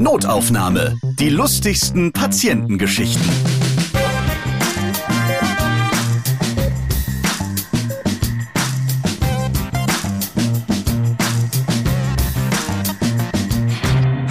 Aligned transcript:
Notaufnahme. 0.00 0.96
Die 1.18 1.28
lustigsten 1.28 2.12
Patientengeschichten. 2.12 3.28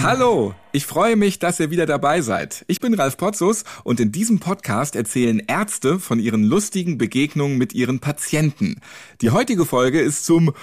Hallo, 0.02 0.56
ich 0.72 0.86
freue 0.86 1.18
mich, 1.18 1.40
dass 1.40 1.60
ihr 1.60 1.70
wieder 1.70 1.86
dabei 1.86 2.22
seid. 2.22 2.64
Ich 2.68 2.80
bin 2.80 2.94
Ralf 2.94 3.18
Potzus 3.18 3.66
und 3.84 4.00
in 4.00 4.14
diesem 4.14 4.40
Podcast 4.40 4.96
erzählen 4.96 5.40
Ärzte 5.48 6.00
von 6.00 6.18
ihren 6.18 6.46
lustigen 6.46 6.98
Begegnungen 6.98 7.58
mit 7.58 7.74
ihren 7.74 8.00
Patienten. 8.00 8.80
Die 9.22 9.32
heutige 9.32 9.66
Folge 9.66 10.00
ist 10.00 10.26
zum 10.26 10.54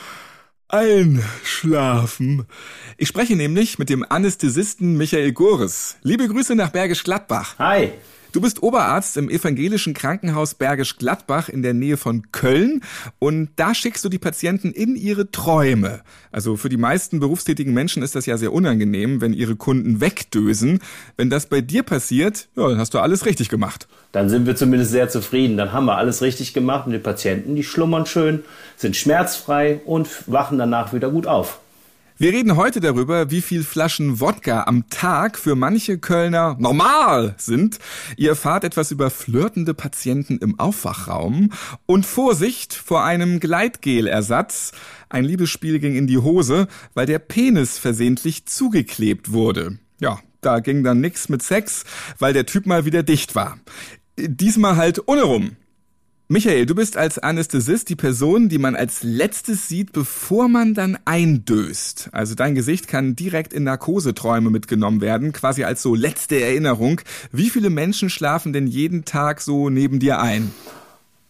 Einschlafen. 0.69 2.47
Ich 2.97 3.09
spreche 3.09 3.37
nämlich 3.37 3.79
mit 3.79 3.91
dem 3.91 4.05
Anästhesisten 4.09 4.97
Michael 4.97 5.33
Gores. 5.33 5.97
Liebe 6.03 6.27
Grüße 6.27 6.55
nach 6.55 6.71
Bergisch 6.71 7.05
Gladbach. 7.05 7.59
Hi. 7.59 7.93
Du 8.35 8.41
bist 8.41 8.65
Oberarzt 8.65 9.17
im 9.17 9.31
evangelischen 9.31 9.95
Krankenhaus 9.95 10.57
Bergisch 10.57 10.97
Gladbach 10.97 11.49
in 11.49 11.63
der 11.63 11.73
Nähe 11.73 11.97
von 11.97 12.33
Köln 12.33 12.81
und 13.21 13.51
da 13.55 13.77
schickst 13.77 14.05
du 14.05 14.09
die 14.09 14.19
Patienten 14.19 14.73
in 14.73 14.97
ihre 14.97 15.31
Träume. 15.31 16.01
Also 16.33 16.57
für 16.57 16.69
die 16.69 16.77
meisten 16.77 17.21
berufstätigen 17.21 17.73
Menschen 17.73 18.03
ist 18.03 18.17
das 18.17 18.27
ja 18.27 18.37
sehr 18.37 18.53
unangenehm, 18.53 19.21
wenn 19.21 19.35
ihre 19.35 19.55
Kunden 19.55 20.01
wegdösen. 20.01 20.81
Wenn 21.17 21.31
das 21.31 21.47
bei 21.47 21.61
dir 21.61 21.85
passiert, 21.85 22.49
ja, 22.57 22.69
dann 22.69 22.79
hast 22.79 22.93
du 22.95 22.99
alles 22.99 23.25
richtig 23.25 23.51
gemacht. 23.51 23.87
Dann 24.11 24.29
sind 24.29 24.47
wir 24.47 24.57
zumindest 24.57 24.91
sehr 24.91 25.09
zufrieden. 25.09 25.57
Dann 25.57 25.73
haben 25.73 25.85
wir 25.85 25.97
alles 25.97 26.21
richtig 26.21 26.55
gemacht 26.55 26.87
und 26.87 26.93
die 26.93 26.99
Patienten, 26.99 27.55
die 27.55 27.63
schlummern 27.63 28.05
schön, 28.05 28.43
sind 28.77 28.97
schmerzfrei 28.97 29.81
und 29.85 30.09
wachen 30.27 30.59
danach 30.59 30.93
wieder 30.93 31.09
gut 31.09 31.29
auf. 31.29 31.61
Wir 32.17 32.33
reden 32.33 32.55
heute 32.55 32.79
darüber, 32.79 33.33
wie 33.33 33.41
viel 33.41 33.65
Flaschen 33.65 34.21
Wodka 34.21 34.65
am 34.69 34.89
Tag 34.89 35.37
für 35.37 35.57
manche 35.57 35.99
Kölner 35.99 36.55
normal 36.61 37.35
sind. 37.39 37.81
Ihr 38.17 38.31
erfahrt 38.31 38.63
etwas 38.63 38.93
über 38.93 39.11
flirtende 39.11 39.75
Patienten 39.75 40.39
im 40.39 40.61
Aufwachraum 40.61 41.51
und 41.87 42.07
Vorsicht 42.07 42.73
vor 42.73 43.03
einem 43.03 43.41
Gleitgelersatz. 43.41 44.71
Ein 45.09 45.25
Liebesspiel 45.25 45.81
ging 45.81 45.97
in 45.97 46.07
die 46.07 46.19
Hose, 46.19 46.69
weil 46.95 47.07
der 47.07 47.19
Penis 47.19 47.79
versehentlich 47.79 48.47
zugeklebt 48.47 49.33
wurde. 49.33 49.81
Ja, 49.99 50.21
da 50.41 50.61
ging 50.61 50.85
dann 50.85 51.01
nix 51.01 51.29
mit 51.29 51.43
Sex, 51.43 51.83
weil 52.21 52.33
der 52.33 52.47
Typ 52.47 52.67
mal 52.67 52.85
wieder 52.85 53.03
dicht 53.03 53.35
war. 53.35 53.59
Diesmal 54.17 54.77
halt 54.77 55.09
ohne 55.09 55.25
rum. 55.25 55.57
Michael, 56.27 56.65
du 56.65 56.75
bist 56.75 56.97
als 56.97 57.19
Anästhesist 57.19 57.91
die 57.91 57.97
Person, 57.97 58.49
die 58.49 58.57
man 58.57 58.77
als 58.77 59.03
letztes 59.03 59.69
sieht, 59.69 59.93
bevor 59.93 60.49
man 60.49 60.73
dann 60.73 60.97
eindöst. 61.05 62.09
Also 62.13 62.35
dein 62.35 62.55
Gesicht 62.55 62.89
kann 62.89 63.15
direkt 63.15 63.53
in 63.53 63.65
Narkoseträume 63.65 64.49
mitgenommen 64.49 65.03
werden, 65.03 65.35
quasi 65.35 65.65
als 65.65 65.83
so 65.83 65.95
letzte 65.95 66.41
Erinnerung. 66.41 67.03
Wie 67.31 67.51
viele 67.51 67.69
Menschen 67.69 68.09
schlafen 68.09 68.55
denn 68.55 68.67
jeden 68.67 69.05
Tag 69.05 69.43
so 69.43 69.69
neben 69.69 70.01
dir 70.01 70.19
ein? 70.19 70.51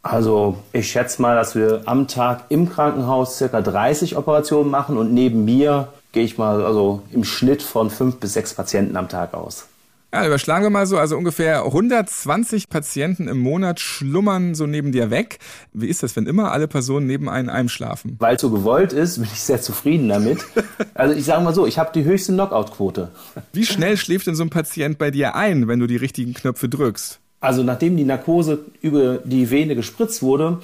Also 0.05 0.59
ich 0.73 0.89
schätze 0.93 1.21
mal, 1.21 1.35
dass 1.35 1.57
wir 1.57 1.83
am 1.87 2.07
Tag 2.07 2.45
im 2.51 2.71
Krankenhaus 2.71 3.37
circa 3.37 3.63
30 3.63 4.17
Operationen 4.17 4.71
machen 4.71 4.97
und 4.97 5.13
neben 5.13 5.45
mir 5.45 5.89
gehe 6.13 6.23
ich 6.23 6.39
mal 6.39 6.65
also 6.65 7.03
im 7.11 7.25
Schnitt 7.25 7.65
von 7.65 7.91
fünf 7.91 8.21
bis 8.21 8.35
sechs 8.35 8.55
Patienten 8.55 8.97
am 8.97 9.09
Tag 9.09 9.35
aus. 9.35 9.67
Ja, 10.15 10.25
überschlagen 10.25 10.65
wir 10.65 10.71
mal 10.71 10.87
so, 10.87 10.97
also 10.97 11.17
ungefähr 11.17 11.65
120 11.65 12.69
Patienten 12.69 13.27
im 13.27 13.41
Monat 13.41 13.81
schlummern 13.81 14.55
so 14.55 14.65
neben 14.65 14.93
dir 14.93 15.11
weg. 15.11 15.41
Wie 15.73 15.89
ist 15.89 16.05
das, 16.05 16.15
wenn 16.15 16.29
immer 16.29 16.53
alle 16.53 16.69
Personen 16.69 17.09
neben 17.09 17.29
einem 17.29 17.49
einschlafen? 17.49 18.15
Weil 18.21 18.37
es 18.37 18.41
so 18.41 18.51
gewollt 18.51 18.93
ist, 18.93 19.17
bin 19.17 19.25
ich 19.25 19.41
sehr 19.41 19.61
zufrieden 19.61 20.09
damit. 20.09 20.39
Also 20.95 21.17
ich 21.17 21.25
sage 21.25 21.43
mal 21.43 21.53
so, 21.53 21.67
ich 21.67 21.81
habe 21.81 21.91
die 21.93 22.05
höchste 22.05 22.33
Knockout-Quote. 22.33 23.09
Wie 23.53 23.67
schnell 23.67 23.97
schläft 23.97 24.29
denn 24.29 24.37
so 24.37 24.45
ein 24.45 24.51
Patient 24.51 24.97
bei 24.97 25.11
dir 25.11 25.35
ein, 25.35 25.67
wenn 25.67 25.81
du 25.81 25.89
die 25.89 25.97
richtigen 25.97 26.35
Knöpfe 26.35 26.69
drückst? 26.69 27.19
Also 27.41 27.65
nachdem 27.65 27.97
die 27.97 28.05
Narkose 28.05 28.61
über 28.81 29.19
die 29.25 29.51
Vene 29.51 29.75
gespritzt 29.75 30.23
wurde, 30.23 30.61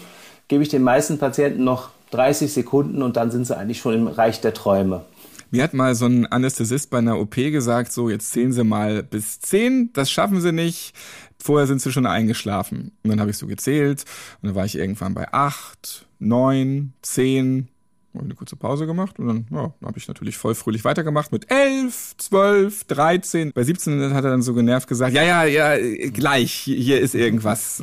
gebe 0.46 0.62
ich 0.62 0.68
den 0.68 0.82
meisten 0.84 1.18
Patienten 1.18 1.64
noch 1.64 1.88
30 2.12 2.52
Sekunden 2.52 3.02
und 3.02 3.16
dann 3.16 3.32
sind 3.32 3.46
sie 3.46 3.56
eigentlich 3.56 3.80
schon 3.80 3.94
im 3.94 4.06
Reich 4.06 4.40
der 4.40 4.54
Träume. 4.54 5.02
Mir 5.50 5.64
hat 5.64 5.74
mal 5.74 5.94
so 5.94 6.06
ein 6.06 6.26
Anästhesist 6.26 6.90
bei 6.90 6.98
einer 6.98 7.18
OP 7.18 7.34
gesagt, 7.34 7.92
so 7.92 8.08
jetzt 8.08 8.32
zählen 8.32 8.52
Sie 8.52 8.62
mal 8.62 9.02
bis 9.02 9.40
zehn, 9.40 9.92
das 9.92 10.10
schaffen 10.10 10.40
Sie 10.40 10.52
nicht. 10.52 10.94
Vorher 11.42 11.66
sind 11.66 11.80
Sie 11.80 11.90
schon 11.90 12.06
eingeschlafen. 12.06 12.92
Und 13.02 13.10
dann 13.10 13.20
habe 13.20 13.30
ich 13.30 13.38
so 13.38 13.46
gezählt 13.46 14.04
und 14.40 14.48
dann 14.48 14.54
war 14.54 14.64
ich 14.64 14.76
irgendwann 14.76 15.14
bei 15.14 15.32
acht, 15.32 16.06
neun, 16.18 16.92
zehn. 17.02 17.68
Habe 18.14 18.24
eine 18.24 18.34
kurze 18.34 18.56
Pause 18.56 18.86
gemacht 18.86 19.20
und 19.20 19.28
dann 19.28 19.46
ja, 19.50 19.72
habe 19.84 19.96
ich 19.96 20.08
natürlich 20.08 20.36
voll 20.36 20.56
fröhlich 20.56 20.84
weitergemacht 20.84 21.30
mit 21.30 21.50
elf, 21.50 22.14
zwölf, 22.16 22.82
dreizehn. 22.84 23.52
Bei 23.52 23.62
17 23.62 24.12
hat 24.12 24.24
er 24.24 24.30
dann 24.30 24.42
so 24.42 24.52
genervt 24.52 24.88
gesagt, 24.88 25.14
ja, 25.14 25.22
ja, 25.22 25.44
ja, 25.44 25.76
gleich, 26.10 26.52
hier 26.52 27.00
ist 27.00 27.14
irgendwas. 27.14 27.82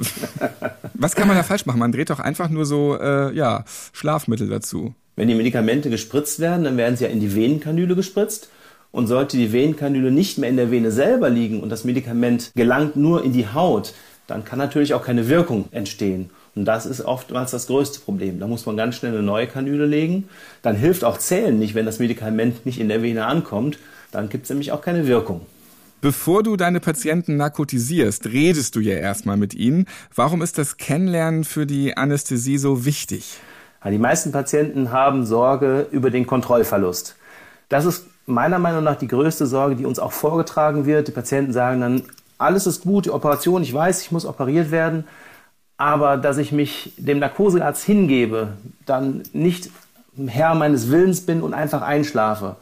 Was 0.94 1.16
kann 1.16 1.29
man 1.29 1.38
da 1.38 1.44
falsch 1.44 1.66
machen? 1.66 1.79
Man 1.79 1.94
dreht 1.94 2.09
doch 2.09 2.19
einfach 2.19 2.49
nur 2.49 2.66
so, 2.66 2.97
äh, 2.99 3.34
ja, 3.34 3.63
Schlafmittel 3.94 4.49
dazu. 4.49 4.94
Wenn 5.17 5.28
die 5.28 5.35
Medikamente 5.35 5.89
gespritzt 5.89 6.39
werden, 6.39 6.63
dann 6.63 6.78
werden 6.78 6.95
sie 6.95 7.03
ja 7.03 7.09
in 7.09 7.19
die 7.19 7.35
Venenkanüle 7.35 7.95
gespritzt. 7.95 8.50
Und 8.91 9.07
sollte 9.07 9.35
die 9.35 9.51
Venenkanüle 9.51 10.11
nicht 10.11 10.38
mehr 10.38 10.50
in 10.50 10.55
der 10.55 10.72
Vene 10.72 10.91
selber 10.91 11.29
liegen 11.29 11.59
und 11.59 11.69
das 11.69 11.83
Medikament 11.83 12.51
gelangt 12.55 12.95
nur 12.95 13.23
in 13.23 13.33
die 13.33 13.47
Haut, 13.47 13.94
dann 14.28 14.45
kann 14.45 14.59
natürlich 14.59 14.94
auch 14.94 15.03
keine 15.03 15.28
Wirkung 15.28 15.66
entstehen. 15.72 16.29
Und 16.55 16.66
das 16.66 16.85
ist 16.85 17.01
oftmals 17.01 17.51
das 17.51 17.67
größte 17.67 18.00
Problem. 18.00 18.39
Da 18.39 18.47
muss 18.47 18.66
man 18.66 18.78
ganz 18.78 18.95
schnell 18.95 19.11
eine 19.11 19.23
neue 19.23 19.47
Kanüle 19.47 19.85
legen. 19.85 20.29
Dann 20.61 20.75
hilft 20.75 21.03
auch 21.03 21.17
Zählen 21.17 21.57
nicht, 21.57 21.75
wenn 21.75 21.85
das 21.85 21.99
Medikament 21.99 22.66
nicht 22.66 22.79
in 22.79 22.88
der 22.88 23.01
Vene 23.01 23.25
ankommt. 23.25 23.78
Dann 24.11 24.29
gibt 24.29 24.45
es 24.45 24.49
nämlich 24.49 24.72
auch 24.72 24.81
keine 24.81 25.07
Wirkung. 25.07 25.41
Bevor 25.99 26.44
du 26.44 26.55
deine 26.55 26.79
Patienten 26.79 27.38
narkotisierst, 27.38 28.28
redest 28.28 28.75
du 28.75 28.79
ja 28.79 28.95
erstmal 28.95 29.38
mit 29.38 29.53
ihnen. 29.55 29.85
Warum 30.13 30.41
ist 30.41 30.57
das 30.57 30.78
Kennenlernen 30.78 31.44
für 31.44 31.66
die 31.66 31.97
Anästhesie 31.97 32.57
so 32.57 32.85
wichtig? 32.85 33.39
Die 33.92 33.98
meisten 33.98 34.31
Patienten 34.31 34.92
haben 34.92 35.25
Sorge 35.25 35.88
über 35.92 36.09
den 36.09 36.28
Kontrollverlust. 36.28 37.16
Das 37.70 37.86
ist 37.86 38.08
meiner 38.25 38.59
Meinung 38.59 38.84
nach 38.84 38.98
die 38.98 39.08
größte 39.08 39.46
Sorge, 39.46 39.75
die 39.75 39.86
uns 39.86 40.00
auch 40.00 40.12
vorgetragen 40.12 40.86
wird. 40.86 41.08
Die 41.08 41.12
Patienten 41.12 41.53
sagen 41.53 41.81
dann, 41.81 42.03
alles 42.38 42.68
ist 42.68 42.84
gut, 42.84 43.06
die 43.06 43.12
Operation, 43.12 43.64
ich 43.64 43.74
weiß, 43.74 44.02
ich 44.02 44.12
muss 44.12 44.26
operiert 44.26 44.72
werden, 44.72 45.06
aber 45.78 46.18
dass 46.18 46.38
ich 46.38 46.52
mich 46.52 46.94
dem 46.97 47.20
Narkosearzt 47.20 47.84
hingebe, 47.84 48.50
dann 48.86 49.24
nicht 49.34 49.70
Herr 50.26 50.56
meines 50.56 50.90
Willens 50.92 51.26
bin 51.26 51.42
und 51.42 51.53
einfach 51.53 51.81
einschlafe. 51.81 52.56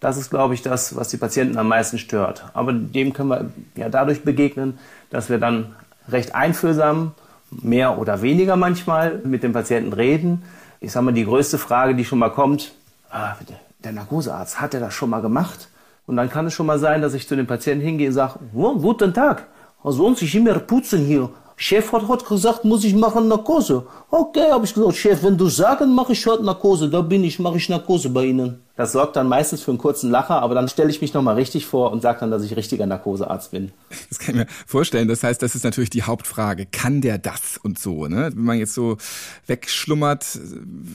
Das 0.00 0.16
ist, 0.16 0.30
glaube 0.30 0.54
ich, 0.54 0.62
das, 0.62 0.96
was 0.96 1.08
die 1.08 1.16
Patienten 1.16 1.56
am 1.56 1.68
meisten 1.68 1.98
stört. 1.98 2.44
Aber 2.52 2.72
dem 2.72 3.12
können 3.12 3.28
wir 3.30 3.50
ja 3.76 3.88
dadurch 3.88 4.24
begegnen, 4.24 4.78
dass 5.10 5.30
wir 5.30 5.38
dann 5.38 5.74
recht 6.08 6.34
einfühlsam, 6.34 7.12
mehr 7.50 7.98
oder 7.98 8.22
weniger 8.22 8.56
manchmal, 8.56 9.20
mit 9.24 9.42
dem 9.42 9.52
Patienten 9.52 9.92
reden, 9.92 10.42
ich 10.80 10.92
sage 10.92 11.06
mal, 11.06 11.12
die 11.12 11.24
größte 11.24 11.58
Frage, 11.58 11.94
die 11.94 12.04
schon 12.04 12.18
mal 12.18 12.30
kommt, 12.30 12.72
ah, 13.10 13.34
der 13.82 13.92
Narkosearzt, 13.92 14.60
hat 14.60 14.74
er 14.74 14.80
das 14.80 14.94
schon 14.94 15.10
mal 15.10 15.20
gemacht? 15.20 15.68
Und 16.06 16.16
dann 16.16 16.30
kann 16.30 16.46
es 16.46 16.54
schon 16.54 16.66
mal 16.66 16.78
sein, 16.78 17.02
dass 17.02 17.14
ich 17.14 17.26
zu 17.26 17.36
dem 17.36 17.46
Patienten 17.46 17.84
hingehe 17.84 18.08
und 18.08 18.14
sage, 18.14 18.38
oh, 18.54 18.74
guten 18.76 19.12
Tag, 19.12 19.46
sonst 19.82 20.22
ich 20.22 20.34
immer 20.34 20.58
putzen 20.58 21.04
hier. 21.04 21.30
Chef 21.56 21.90
hat 21.92 22.06
heute 22.06 22.24
gesagt, 22.26 22.64
muss 22.64 22.84
ich 22.84 22.94
machen 22.94 23.28
Narkose. 23.28 23.86
Okay, 24.10 24.50
habe 24.50 24.66
ich 24.66 24.74
gesagt, 24.74 24.96
Chef, 24.96 25.22
wenn 25.22 25.38
du 25.38 25.48
sagst, 25.48 25.86
mache 25.86 26.12
ich 26.12 26.26
heute 26.26 26.44
Narkose, 26.44 26.90
da 26.90 27.00
bin 27.00 27.24
ich, 27.24 27.38
mache 27.38 27.56
ich 27.56 27.68
Narkose 27.68 28.10
bei 28.10 28.26
Ihnen. 28.26 28.65
Das 28.76 28.92
sorgt 28.92 29.16
dann 29.16 29.26
meistens 29.26 29.62
für 29.62 29.70
einen 29.70 29.78
kurzen 29.78 30.10
Lacher, 30.10 30.42
aber 30.42 30.54
dann 30.54 30.68
stelle 30.68 30.90
ich 30.90 31.00
mich 31.00 31.14
nochmal 31.14 31.34
richtig 31.36 31.64
vor 31.64 31.92
und 31.92 32.02
sage 32.02 32.20
dann, 32.20 32.30
dass 32.30 32.42
ich 32.42 32.56
richtiger 32.56 32.86
Narkosearzt 32.86 33.50
bin. 33.50 33.72
Das 34.10 34.18
kann 34.18 34.34
ich 34.34 34.40
mir 34.42 34.46
vorstellen. 34.66 35.08
Das 35.08 35.22
heißt, 35.22 35.42
das 35.42 35.54
ist 35.54 35.64
natürlich 35.64 35.88
die 35.90 36.02
Hauptfrage. 36.02 36.66
Kann 36.66 37.00
der 37.00 37.16
das 37.16 37.56
und 37.62 37.78
so? 37.78 38.06
Ne? 38.06 38.30
Wenn 38.34 38.44
man 38.44 38.58
jetzt 38.58 38.74
so 38.74 38.98
wegschlummert, 39.46 40.38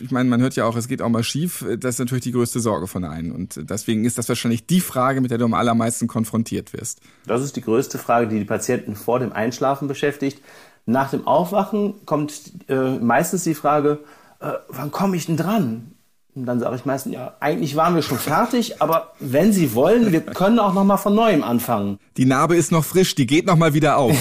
ich 0.01 0.11
meine, 0.11 0.29
man 0.29 0.41
hört 0.41 0.55
ja 0.55 0.65
auch, 0.65 0.75
es 0.75 0.87
geht 0.87 1.01
auch 1.01 1.09
mal 1.09 1.23
schief, 1.23 1.65
das 1.79 1.95
ist 1.95 1.99
natürlich 1.99 2.23
die 2.23 2.31
größte 2.31 2.59
Sorge 2.59 2.85
von 2.85 3.03
einem. 3.03 3.33
Und 3.33 3.59
deswegen 3.69 4.05
ist 4.05 4.17
das 4.17 4.29
wahrscheinlich 4.29 4.67
die 4.67 4.81
Frage, 4.81 5.19
mit 5.19 5.31
der 5.31 5.39
du 5.39 5.45
am 5.45 5.55
allermeisten 5.55 6.07
konfrontiert 6.07 6.73
wirst. 6.73 7.01
Das 7.25 7.41
ist 7.41 7.55
die 7.55 7.61
größte 7.61 7.97
Frage, 7.97 8.27
die 8.27 8.39
die 8.39 8.45
Patienten 8.45 8.95
vor 8.95 9.19
dem 9.19 9.33
Einschlafen 9.33 9.87
beschäftigt. 9.87 10.39
Nach 10.85 11.09
dem 11.09 11.25
Aufwachen 11.25 12.05
kommt 12.05 12.51
äh, 12.67 12.99
meistens 12.99 13.43
die 13.43 13.55
Frage, 13.55 13.99
äh, 14.39 14.53
wann 14.69 14.91
komme 14.91 15.15
ich 15.15 15.25
denn 15.25 15.37
dran? 15.37 15.90
Und 16.33 16.45
dann 16.45 16.61
sage 16.61 16.77
ich 16.77 16.85
meistens, 16.85 17.13
ja, 17.13 17.33
eigentlich 17.41 17.75
waren 17.75 17.93
wir 17.93 18.01
schon 18.01 18.17
fertig, 18.17 18.81
aber 18.81 19.11
wenn 19.19 19.51
Sie 19.51 19.75
wollen, 19.75 20.13
wir 20.13 20.21
können 20.21 20.59
auch 20.59 20.73
noch 20.73 20.85
mal 20.85 20.95
von 20.95 21.13
neuem 21.13 21.43
anfangen. 21.43 21.99
Die 22.15 22.25
Narbe 22.25 22.55
ist 22.55 22.71
noch 22.71 22.85
frisch, 22.85 23.15
die 23.15 23.27
geht 23.27 23.45
noch 23.45 23.57
mal 23.57 23.73
wieder 23.73 23.97
auf. 23.97 24.15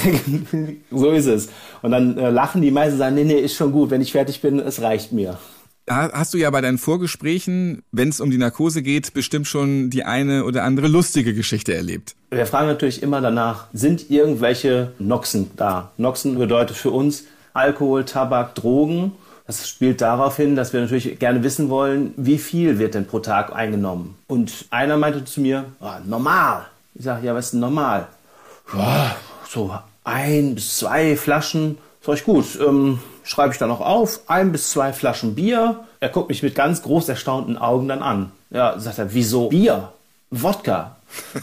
so 0.90 1.10
ist 1.10 1.26
es. 1.26 1.48
Und 1.82 1.92
dann 1.92 2.18
äh, 2.18 2.30
lachen 2.30 2.62
die 2.62 2.72
meisten 2.72 2.94
und 2.94 2.98
sagen, 2.98 3.14
nee, 3.14 3.24
nee, 3.24 3.38
ist 3.38 3.54
schon 3.54 3.70
gut, 3.70 3.90
wenn 3.90 4.00
ich 4.00 4.10
fertig 4.10 4.40
bin, 4.42 4.58
es 4.58 4.82
reicht 4.82 5.12
mir. 5.12 5.38
Hast 5.88 6.34
du 6.34 6.38
ja 6.38 6.50
bei 6.50 6.60
deinen 6.60 6.78
Vorgesprächen, 6.78 7.82
wenn 7.90 8.08
es 8.08 8.20
um 8.20 8.30
die 8.30 8.38
Narkose 8.38 8.82
geht, 8.82 9.12
bestimmt 9.12 9.46
schon 9.46 9.90
die 9.90 10.04
eine 10.04 10.44
oder 10.44 10.62
andere 10.64 10.88
lustige 10.88 11.34
Geschichte 11.34 11.74
erlebt. 11.74 12.14
Wir 12.30 12.46
fragen 12.46 12.68
natürlich 12.68 13.02
immer 13.02 13.20
danach, 13.20 13.66
sind 13.72 14.10
irgendwelche 14.10 14.92
Noxen 14.98 15.50
da? 15.56 15.90
Noxen 15.96 16.38
bedeutet 16.38 16.76
für 16.76 16.90
uns 16.90 17.24
Alkohol, 17.54 18.04
Tabak, 18.04 18.54
Drogen 18.54 19.12
das 19.50 19.68
spielt 19.68 20.00
darauf 20.00 20.36
hin, 20.36 20.54
dass 20.54 20.72
wir 20.72 20.80
natürlich 20.80 21.18
gerne 21.18 21.42
wissen 21.42 21.70
wollen, 21.70 22.14
wie 22.16 22.38
viel 22.38 22.78
wird 22.78 22.94
denn 22.94 23.06
pro 23.06 23.18
Tag 23.18 23.52
eingenommen. 23.52 24.16
Und 24.28 24.66
einer 24.70 24.96
meinte 24.96 25.24
zu 25.24 25.40
mir, 25.40 25.64
oh, 25.80 25.90
normal. 26.06 26.66
Ich 26.94 27.04
sage, 27.04 27.26
ja, 27.26 27.34
was 27.34 27.46
ist 27.46 27.50
denn 27.54 27.60
normal? 27.60 28.06
Ja, 28.72 29.16
so 29.48 29.74
ein 30.04 30.54
bis 30.54 30.76
zwei 30.76 31.16
Flaschen. 31.16 31.78
Sag 32.00 32.14
ich, 32.14 32.24
gut, 32.24 32.46
ähm, 32.60 33.00
schreibe 33.24 33.52
ich 33.52 33.58
dann 33.58 33.70
noch 33.70 33.80
auf, 33.80 34.20
ein 34.28 34.52
bis 34.52 34.70
zwei 34.70 34.92
Flaschen 34.92 35.34
Bier. 35.34 35.80
Er 35.98 36.10
guckt 36.10 36.28
mich 36.28 36.44
mit 36.44 36.54
ganz 36.54 36.82
groß 36.82 37.08
erstaunten 37.08 37.58
Augen 37.58 37.88
dann 37.88 38.02
an. 38.02 38.30
Ja, 38.50 38.78
sagt 38.78 38.98
er, 38.98 39.12
wieso 39.12 39.48
Bier? 39.48 39.92
Wodka. 40.30 40.96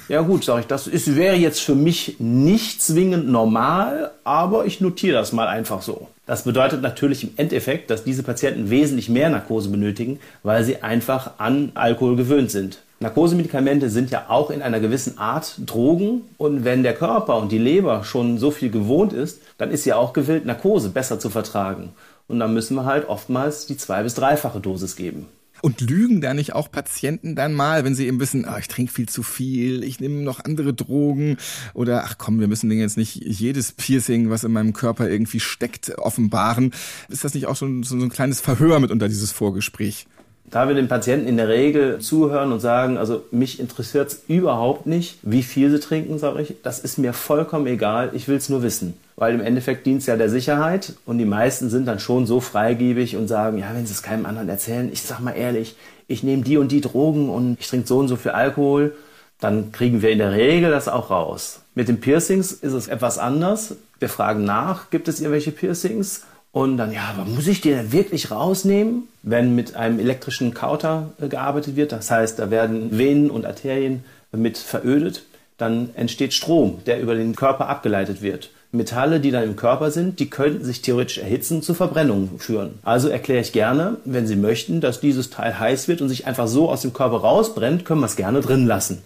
Ja 0.09 0.21
gut, 0.21 0.43
sage 0.43 0.61
ich, 0.61 0.67
das 0.67 0.87
ist, 0.87 1.15
wäre 1.15 1.35
jetzt 1.35 1.59
für 1.61 1.75
mich 1.75 2.15
nicht 2.19 2.81
zwingend 2.81 3.29
normal, 3.29 4.11
aber 4.23 4.65
ich 4.65 4.81
notiere 4.81 5.17
das 5.17 5.33
mal 5.33 5.47
einfach 5.47 5.81
so. 5.81 6.07
Das 6.25 6.43
bedeutet 6.43 6.81
natürlich 6.81 7.23
im 7.23 7.29
Endeffekt, 7.37 7.89
dass 7.89 8.03
diese 8.03 8.23
Patienten 8.23 8.69
wesentlich 8.69 9.09
mehr 9.09 9.29
Narkose 9.29 9.69
benötigen, 9.69 10.19
weil 10.43 10.63
sie 10.63 10.83
einfach 10.83 11.31
an 11.37 11.71
Alkohol 11.75 12.15
gewöhnt 12.15 12.51
sind. 12.51 12.79
Narkosemedikamente 12.99 13.89
sind 13.89 14.09
ja 14.09 14.25
auch 14.27 14.49
in 14.49 14.61
einer 14.61 14.79
gewissen 14.79 15.19
Art 15.19 15.53
Drogen 15.65 16.21
und 16.37 16.65
wenn 16.65 16.81
der 16.81 16.95
Körper 16.95 17.37
und 17.37 17.51
die 17.51 17.59
Leber 17.59 18.03
schon 18.03 18.39
so 18.39 18.49
viel 18.49 18.71
gewohnt 18.71 19.13
ist, 19.13 19.39
dann 19.57 19.69
ist 19.69 19.83
sie 19.83 19.93
auch 19.93 20.13
gewillt, 20.13 20.45
Narkose 20.45 20.89
besser 20.89 21.19
zu 21.19 21.29
vertragen. 21.29 21.93
Und 22.27 22.39
dann 22.39 22.53
müssen 22.53 22.75
wir 22.75 22.85
halt 22.85 23.07
oftmals 23.07 23.67
die 23.67 23.77
zwei- 23.77 24.03
bis 24.03 24.15
dreifache 24.15 24.59
Dosis 24.59 24.95
geben. 24.95 25.27
Und 25.61 25.81
lügen 25.81 26.21
da 26.21 26.33
nicht 26.33 26.53
auch 26.53 26.71
Patienten 26.71 27.35
dann 27.35 27.53
mal, 27.53 27.83
wenn 27.83 27.95
sie 27.95 28.07
eben 28.07 28.19
wissen, 28.19 28.45
oh, 28.47 28.57
ich 28.59 28.67
trinke 28.67 28.91
viel 28.91 29.09
zu 29.09 29.23
viel, 29.23 29.83
ich 29.83 29.99
nehme 29.99 30.21
noch 30.21 30.43
andere 30.43 30.73
Drogen 30.73 31.37
oder 31.73 32.03
ach 32.03 32.17
komm, 32.17 32.39
wir 32.39 32.47
müssen 32.47 32.69
denen 32.69 32.81
jetzt 32.81 32.97
nicht 32.97 33.15
jedes 33.15 33.71
Piercing, 33.71 34.29
was 34.29 34.43
in 34.43 34.51
meinem 34.51 34.73
Körper 34.73 35.09
irgendwie 35.09 35.39
steckt, 35.39 35.97
offenbaren. 35.97 36.73
Ist 37.09 37.23
das 37.23 37.33
nicht 37.33 37.47
auch 37.47 37.55
so 37.55 37.67
so 37.83 37.95
ein 37.95 38.09
kleines 38.09 38.41
Verhör 38.41 38.79
mit 38.79 38.91
unter 38.91 39.07
dieses 39.07 39.31
Vorgespräch? 39.31 40.07
Da 40.49 40.67
wir 40.69 40.75
den 40.75 40.87
Patienten 40.87 41.27
in 41.27 41.35
der 41.35 41.49
Regel 41.49 41.99
zuhören 41.99 42.53
und 42.53 42.61
sagen, 42.61 42.97
also 42.97 43.25
mich 43.31 43.59
interessiert 43.59 44.07
es 44.07 44.23
überhaupt 44.29 44.85
nicht, 44.85 45.17
wie 45.21 45.43
viel 45.43 45.69
sie 45.69 45.79
trinken, 45.79 46.19
sage 46.19 46.41
ich, 46.41 46.55
das 46.63 46.79
ist 46.79 46.97
mir 46.97 47.11
vollkommen 47.11 47.67
egal, 47.67 48.11
ich 48.13 48.29
will 48.29 48.37
es 48.37 48.47
nur 48.47 48.63
wissen. 48.63 48.93
Weil 49.17 49.33
im 49.33 49.41
Endeffekt 49.41 49.87
dient 49.87 50.01
es 50.01 50.05
ja 50.05 50.15
der 50.15 50.29
Sicherheit 50.29 50.93
und 51.07 51.17
die 51.17 51.25
meisten 51.25 51.69
sind 51.69 51.87
dann 51.87 51.99
schon 51.99 52.27
so 52.27 52.39
freigebig 52.39 53.17
und 53.17 53.27
sagen, 53.27 53.57
ja, 53.57 53.71
wenn 53.73 53.87
sie 53.87 53.93
es 53.93 54.03
keinem 54.03 54.27
anderen 54.27 54.47
erzählen, 54.47 54.91
ich 54.93 55.01
sag 55.01 55.19
mal 55.19 55.31
ehrlich, 55.31 55.75
ich 56.07 56.21
nehme 56.21 56.43
die 56.43 56.57
und 56.57 56.71
die 56.71 56.81
Drogen 56.81 57.29
und 57.29 57.57
ich 57.59 57.67
trinke 57.67 57.87
so 57.87 57.97
und 57.97 58.07
so 58.07 58.15
viel 58.15 58.31
Alkohol, 58.31 58.95
dann 59.39 59.71
kriegen 59.71 60.03
wir 60.03 60.11
in 60.11 60.19
der 60.19 60.33
Regel 60.33 60.69
das 60.69 60.87
auch 60.87 61.09
raus. 61.09 61.61
Mit 61.73 61.87
den 61.87 61.99
Piercings 61.99 62.51
ist 62.51 62.73
es 62.73 62.87
etwas 62.87 63.17
anders. 63.17 63.75
Wir 63.99 64.09
fragen 64.09 64.45
nach, 64.45 64.91
gibt 64.91 65.07
es 65.07 65.19
irgendwelche 65.19 65.51
Piercings? 65.51 66.23
Und 66.51 66.77
dann, 66.77 66.91
ja, 66.91 67.13
aber 67.15 67.25
muss 67.25 67.47
ich 67.47 67.61
die 67.61 67.69
denn 67.69 67.91
wirklich 67.91 68.31
rausnehmen, 68.31 69.07
wenn 69.21 69.55
mit 69.55 69.75
einem 69.75 69.99
elektrischen 69.99 70.53
Kauter 70.53 71.11
äh, 71.19 71.27
gearbeitet 71.27 71.75
wird? 71.75 71.91
Das 71.91 72.09
heißt, 72.09 72.39
da 72.39 72.49
werden 72.49 72.97
Venen 72.97 73.29
und 73.29 73.45
Arterien 73.45 74.03
mit 74.31 74.57
verödet. 74.57 75.23
Dann 75.57 75.89
entsteht 75.95 76.33
Strom, 76.33 76.79
der 76.85 77.01
über 77.01 77.15
den 77.15 77.35
Körper 77.35 77.67
abgeleitet 77.67 78.21
wird. 78.21 78.51
Metalle, 78.71 79.19
die 79.19 79.31
dann 79.31 79.43
im 79.43 79.55
Körper 79.55 79.91
sind, 79.91 80.19
die 80.19 80.29
könnten 80.29 80.63
sich 80.63 80.81
theoretisch 80.81 81.19
erhitzen, 81.19 81.61
zu 81.61 81.73
Verbrennungen 81.73 82.37
führen. 82.37 82.79
Also 82.83 83.07
erkläre 83.07 83.41
ich 83.41 83.53
gerne, 83.53 83.97
wenn 84.03 84.27
Sie 84.27 84.35
möchten, 84.35 84.81
dass 84.81 84.99
dieses 84.99 85.29
Teil 85.29 85.57
heiß 85.57 85.87
wird 85.87 86.01
und 86.01 86.09
sich 86.09 86.27
einfach 86.27 86.47
so 86.47 86.69
aus 86.69 86.81
dem 86.81 86.93
Körper 86.93 87.17
rausbrennt, 87.17 87.85
können 87.85 88.01
wir 88.01 88.07
es 88.07 88.15
gerne 88.17 88.41
drin 88.41 88.67
lassen. 88.67 89.01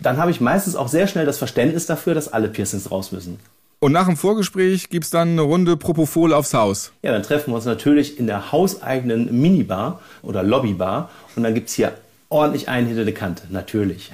Dann 0.00 0.16
habe 0.16 0.30
ich 0.30 0.40
meistens 0.40 0.76
auch 0.76 0.88
sehr 0.88 1.06
schnell 1.08 1.26
das 1.26 1.38
Verständnis 1.38 1.86
dafür, 1.86 2.14
dass 2.14 2.32
alle 2.32 2.48
Piercings 2.48 2.90
raus 2.90 3.12
müssen. 3.12 3.38
Und 3.80 3.92
nach 3.92 4.06
dem 4.06 4.16
Vorgespräch 4.16 4.90
gibt's 4.90 5.10
dann 5.10 5.30
eine 5.30 5.42
Runde 5.42 5.76
Propofol 5.76 6.32
aufs 6.34 6.54
Haus. 6.54 6.92
Ja, 7.02 7.12
dann 7.12 7.22
treffen 7.22 7.50
wir 7.50 7.56
uns 7.56 7.64
natürlich 7.64 8.18
in 8.18 8.26
der 8.26 8.52
hauseigenen 8.52 9.40
Minibar 9.40 10.00
oder 10.22 10.42
Lobbybar 10.42 11.10
und 11.34 11.42
dann 11.42 11.54
gibt's 11.54 11.74
hier 11.74 11.92
ordentlich 12.28 12.68
einen 12.68 12.86
hinter 12.86 13.04
der 13.04 13.14
Kante, 13.14 13.44
natürlich. 13.50 14.12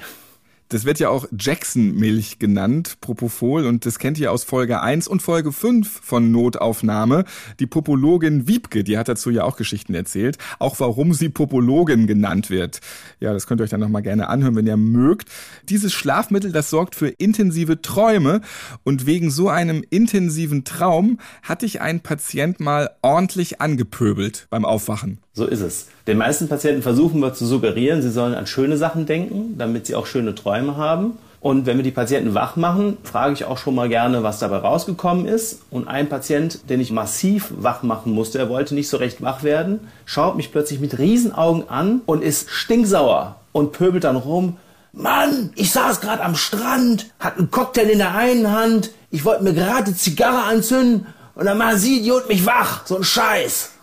Das 0.69 0.83
wird 0.83 0.99
ja 0.99 1.09
auch 1.09 1.25
Jackson-Milch 1.31 2.39
genannt, 2.39 2.97
Propofol, 2.99 3.65
und 3.65 3.85
das 3.85 3.99
kennt 3.99 4.19
ihr 4.19 4.33
aus 4.33 4.43
Folge 4.43 4.81
1 4.81 5.07
und 5.07 5.21
Folge 5.21 5.53
5 5.53 6.01
von 6.03 6.29
Notaufnahme. 6.31 7.23
Die 7.61 7.67
Popologin 7.67 8.49
Wiebke, 8.49 8.83
die 8.83 8.97
hat 8.97 9.07
dazu 9.07 9.29
ja 9.29 9.45
auch 9.45 9.55
Geschichten 9.55 9.93
erzählt, 9.93 10.37
auch 10.59 10.77
warum 10.81 11.13
sie 11.13 11.29
Popologin 11.29 12.05
genannt 12.05 12.49
wird. 12.49 12.81
Ja, 13.21 13.31
das 13.31 13.47
könnt 13.47 13.61
ihr 13.61 13.63
euch 13.63 13.69
dann 13.69 13.79
nochmal 13.79 14.01
gerne 14.01 14.27
anhören, 14.27 14.57
wenn 14.57 14.67
ihr 14.67 14.75
mögt. 14.75 15.29
Dieses 15.69 15.93
Schlafmittel, 15.93 16.51
das 16.51 16.69
sorgt 16.69 16.95
für 16.95 17.07
intensive 17.07 17.81
Träume 17.81 18.41
und 18.83 19.05
wegen 19.05 19.31
so 19.31 19.47
einem 19.47 19.85
intensiven 19.89 20.65
Traum 20.65 21.19
hatte 21.43 21.65
ich 21.65 21.79
einen 21.79 22.01
Patient 22.01 22.59
mal 22.59 22.89
ordentlich 23.01 23.61
angepöbelt 23.61 24.47
beim 24.49 24.65
Aufwachen. 24.65 25.19
So 25.37 25.45
ist 25.45 25.61
es. 25.61 25.85
Den 26.07 26.17
meisten 26.17 26.47
Patienten 26.47 26.81
versuchen 26.81 27.19
wir 27.21 27.31
zu 27.31 27.45
suggerieren, 27.45 28.01
sie 28.01 28.09
sollen 28.09 28.33
an 28.33 28.47
schöne 28.47 28.75
Sachen 28.75 29.05
denken, 29.05 29.53
damit 29.59 29.85
sie 29.85 29.93
auch 29.93 30.07
schöne 30.07 30.33
Träume 30.33 30.77
haben. 30.77 31.19
Und 31.41 31.67
wenn 31.67 31.77
wir 31.77 31.83
die 31.83 31.91
Patienten 31.91 32.33
wach 32.33 32.55
machen, 32.55 32.97
frage 33.03 33.35
ich 33.35 33.45
auch 33.45 33.59
schon 33.59 33.75
mal 33.75 33.87
gerne, 33.87 34.23
was 34.23 34.39
dabei 34.39 34.57
rausgekommen 34.57 35.27
ist. 35.27 35.61
Und 35.69 35.87
ein 35.87 36.09
Patient, 36.09 36.67
den 36.71 36.81
ich 36.81 36.89
massiv 36.89 37.53
wach 37.55 37.83
machen 37.83 38.13
musste, 38.13 38.39
er 38.39 38.49
wollte 38.49 38.73
nicht 38.73 38.89
so 38.89 38.97
recht 38.97 39.21
wach 39.21 39.43
werden, 39.43 39.81
schaut 40.05 40.37
mich 40.37 40.51
plötzlich 40.51 40.79
mit 40.79 40.97
Riesenaugen 40.97 41.69
an 41.69 42.01
und 42.07 42.23
ist 42.23 42.49
stinksauer 42.49 43.35
und 43.51 43.73
pöbelt 43.73 44.05
dann 44.05 44.15
rum. 44.15 44.57
Mann, 44.91 45.51
ich 45.53 45.71
saß 45.71 46.01
gerade 46.01 46.23
am 46.23 46.35
Strand, 46.35 47.11
hatte 47.19 47.37
einen 47.37 47.51
Cocktail 47.51 47.91
in 47.91 47.99
der 47.99 48.15
einen 48.15 48.51
Hand, 48.51 48.89
ich 49.11 49.23
wollte 49.23 49.43
mir 49.43 49.53
gerade 49.53 49.93
Zigarre 49.93 50.45
anzünden 50.45 51.05
und 51.35 51.45
dann 51.45 51.59
machen 51.59 51.77
Sie 51.77 51.99
Idiot 51.99 52.27
mich 52.27 52.43
wach, 52.47 52.87
so 52.87 52.97
ein 52.97 53.03
Scheiß. 53.03 53.73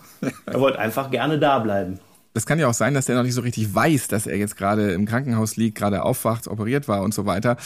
Er 0.47 0.61
wollte 0.61 0.79
einfach 0.79 1.11
gerne 1.11 1.39
da 1.39 1.59
bleiben. 1.59 1.99
Das 2.35 2.47
kann 2.47 2.59
ja 2.59 2.67
auch 2.67 2.75
sein, 2.75 2.95
dass 2.95 3.07
der 3.07 3.15
noch 3.15 3.23
nicht 3.23 3.35
so 3.35 3.43
richtig 3.43 3.73
weiß, 3.73 4.09
dass 4.09 4.27
er 4.27 4.37
jetzt 4.37 4.57
gerade 4.57 4.91
im 4.91 5.07
Krankenhaus 5.07 5.57
liegt, 5.57 5.79
gerade 5.79 6.03
aufwacht, 6.03 6.49
operiert 6.49 6.89
war 6.89 7.03
und 7.03 7.15
so 7.15 7.27
weiter, 7.27 7.57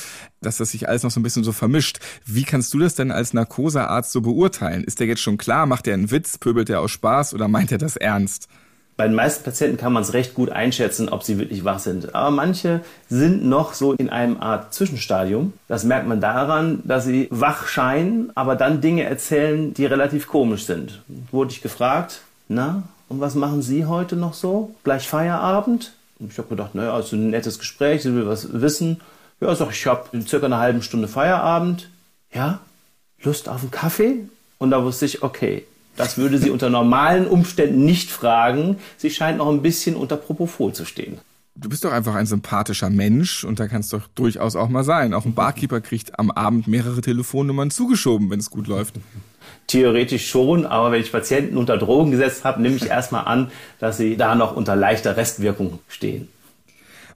dass 0.43 0.59
das 0.59 0.73
sich 0.73 0.87
alles 0.87 1.03
noch 1.03 1.11
so 1.11 1.21
ein 1.21 1.23
bisschen 1.23 1.43
so 1.43 1.53
vermischt. 1.53 2.01
Wie 2.27 2.45
kannst 2.45 2.75
du 2.75 2.79
das 2.79 2.95
denn 2.95 3.11
als 3.11 3.33
Narkosearzt 3.33 4.13
so 4.13 4.21
beurteilen? 4.21 4.85
Ist 4.85 5.01
der 5.01 5.07
jetzt 5.07 5.23
schon 5.23 5.39
klar? 5.39 5.65
Macht 5.65 5.87
er 5.87 5.95
einen 5.95 6.11
Witz? 6.11 6.37
Pöbelt 6.37 6.69
er 6.69 6.81
aus 6.81 6.91
Spaß 6.91 7.33
oder 7.33 7.49
meint 7.49 7.73
er 7.73 7.79
das 7.79 7.97
ernst? 7.97 8.49
Bei 8.99 9.07
den 9.07 9.15
meisten 9.15 9.45
Patienten 9.45 9.79
kann 9.79 9.93
man 9.93 10.03
es 10.03 10.13
recht 10.13 10.35
gut 10.35 10.51
einschätzen, 10.51 11.09
ob 11.09 11.23
sie 11.23 11.39
wirklich 11.39 11.65
wach 11.65 11.79
sind. 11.79 12.17
Aber 12.17 12.33
manche 12.33 12.81
sind 13.09 13.45
noch 13.47 13.73
so 13.73 13.93
in 13.93 14.11
einem 14.11 14.41
Art 14.41 14.75
Zwischenstadium. 14.75 15.53
Das 15.69 15.85
merkt 15.85 16.09
man 16.09 16.21
daran, 16.21 16.81
dass 16.85 17.05
sie 17.05 17.29
wach 17.31 17.69
scheinen, 17.69 18.33
aber 18.35 18.57
dann 18.57 18.81
Dinge 18.81 19.05
erzählen, 19.05 19.73
die 19.73 19.87
relativ 19.87 20.27
komisch 20.27 20.67
sind. 20.67 21.01
Wurde 21.31 21.53
ich 21.53 21.63
gefragt, 21.63 22.23
na, 22.49 22.83
und 23.09 23.21
was 23.21 23.35
machen 23.35 23.63
Sie 23.63 23.87
heute 23.87 24.17
noch 24.17 24.35
so? 24.35 24.75
Gleich 24.85 25.09
Feierabend? 25.09 25.93
Und 26.19 26.33
ich 26.33 26.39
habe 26.39 26.49
gedacht, 26.49 26.75
naja, 26.75 26.99
ist 26.99 27.13
ein 27.13 27.31
nettes 27.31 27.59
Gespräch, 27.59 28.03
sie 28.03 28.15
will 28.15 28.27
was 28.27 28.61
wissen. 28.61 29.01
Ja, 29.41 29.55
sag 29.55 29.71
ich, 29.71 29.87
habe 29.87 30.09
in 30.13 30.27
circa 30.27 30.47
einer 30.47 30.59
halben 30.59 30.83
Stunde 30.83 31.09
Feierabend. 31.09 31.89
Ja, 32.33 32.61
Lust 33.23 33.49
auf 33.49 33.63
einen 33.63 33.71
Kaffee? 33.71 34.29
Und 34.59 34.71
da 34.71 34.83
wusste 34.83 35.07
ich, 35.07 35.23
okay, 35.23 35.65
das 35.97 36.19
würde 36.19 36.39
sie 36.39 36.51
unter 36.51 36.71
normalen 36.71 37.27
Umständen 37.27 37.85
nicht 37.85 38.11
fragen. 38.11 38.79
Sie 38.97 39.11
scheint 39.11 39.39
noch 39.39 39.49
ein 39.49 39.63
bisschen 39.63 39.97
unter 39.97 40.17
Propofol 40.17 40.73
zu 40.73 40.85
stehen. 40.85 41.19
Du 41.55 41.69
bist 41.69 41.85
doch 41.85 41.91
einfach 41.91 42.15
ein 42.15 42.27
sympathischer 42.27 42.89
Mensch 42.89 43.43
und 43.43 43.59
da 43.59 43.67
kannst 43.67 43.93
doch 43.93 44.07
durchaus 44.15 44.55
auch 44.55 44.69
mal 44.69 44.85
sein. 44.85 45.13
Auch 45.13 45.25
ein 45.25 45.35
Barkeeper 45.35 45.81
kriegt 45.81 46.17
am 46.19 46.31
Abend 46.31 46.69
mehrere 46.69 47.01
Telefonnummern 47.01 47.73
zugeschoben, 47.73 48.31
wenn 48.31 48.39
es 48.39 48.51
gut 48.51 48.69
läuft. 48.69 48.95
Theoretisch 49.69 50.29
schon, 50.29 50.67
aber 50.67 50.91
wenn 50.91 51.01
ich 51.01 51.13
Patienten 51.13 51.57
unter 51.57 51.79
Drogen 51.79 52.11
gesetzt 52.11 52.45
habe, 52.45 52.61
nehme 52.61 52.75
ich 52.75 52.87
erstmal 52.91 53.27
an, 53.27 53.51
dass 53.79 53.97
sie 53.97 54.17
da 54.17 54.35
noch 54.35 54.57
unter 54.57 54.75
leichter 54.75 55.17
Restwirkung 55.17 55.79
stehen. 55.89 56.29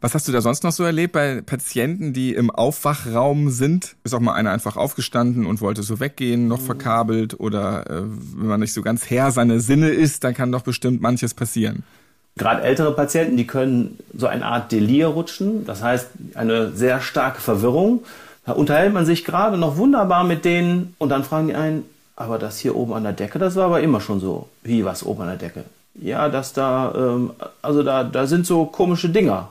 Was 0.03 0.15
hast 0.15 0.27
du 0.27 0.33
da 0.33 0.41
sonst 0.41 0.65
noch 0.65 0.73
so 0.73 0.83
erlebt 0.83 1.13
bei 1.13 1.43
Patienten, 1.43 2.13
die 2.13 2.35
im 2.35 2.51
Aufwachraum 2.51 3.51
sind? 3.51 3.95
Ist 4.03 4.15
auch 4.15 4.21
mal 4.21 4.35
einer 4.35 4.51
einfach 4.51 4.77
aufgestanden 4.77 5.47
und 5.47 5.61
wollte 5.61 5.85
so 5.85 6.01
weggehen, 6.01 6.49
noch 6.49 6.61
verkabelt 6.61 7.39
oder 7.39 7.89
äh, 7.89 8.03
wenn 8.37 8.49
man 8.49 8.59
nicht 8.59 8.73
so 8.73 8.83
ganz 8.83 9.09
Herr 9.09 9.31
seiner 9.31 9.61
Sinne 9.61 9.91
ist, 9.91 10.25
dann 10.25 10.35
kann 10.35 10.51
doch 10.51 10.63
bestimmt 10.63 11.03
manches 11.03 11.35
passieren. 11.35 11.85
Gerade 12.37 12.63
ältere 12.63 12.93
Patienten, 12.97 13.37
die 13.37 13.47
können 13.47 13.99
so 14.13 14.27
eine 14.27 14.45
Art 14.45 14.73
Delir 14.73 15.07
rutschen, 15.07 15.67
das 15.67 15.85
heißt 15.85 16.09
eine 16.35 16.73
sehr 16.73 17.01
starke 17.01 17.41
Verwirrung. 17.41 18.03
Da 18.45 18.53
unterhält 18.53 18.93
man 18.93 19.07
sich 19.07 19.25
gerade 19.25 19.57
noch 19.57 19.77
wunderbar 19.77 20.25
mit 20.25 20.45
denen 20.45 20.97
und 20.99 21.11
dann 21.11 21.23
fragen 21.23 21.47
die 21.47 21.55
einen, 21.55 21.85
aber 22.23 22.39
das 22.39 22.59
hier 22.59 22.77
oben 22.77 22.93
an 22.95 23.05
der 23.05 23.13
Decke, 23.13 23.39
das 23.39 23.57
war 23.57 23.67
aber 23.67 23.81
immer 23.81 24.01
schon 24.01 24.21
so. 24.21 24.49
Wie 24.63 24.85
was 24.85 25.05
oben 25.05 25.23
an 25.23 25.29
der 25.29 25.37
Decke? 25.49 25.65
Ja, 25.95 26.29
dass 26.29 26.53
da, 26.53 26.93
ähm, 26.97 27.33
also 27.61 27.83
da, 27.83 28.05
da 28.05 28.27
sind 28.27 28.47
so 28.47 28.65
komische 28.65 29.11
Dinger. 29.11 29.49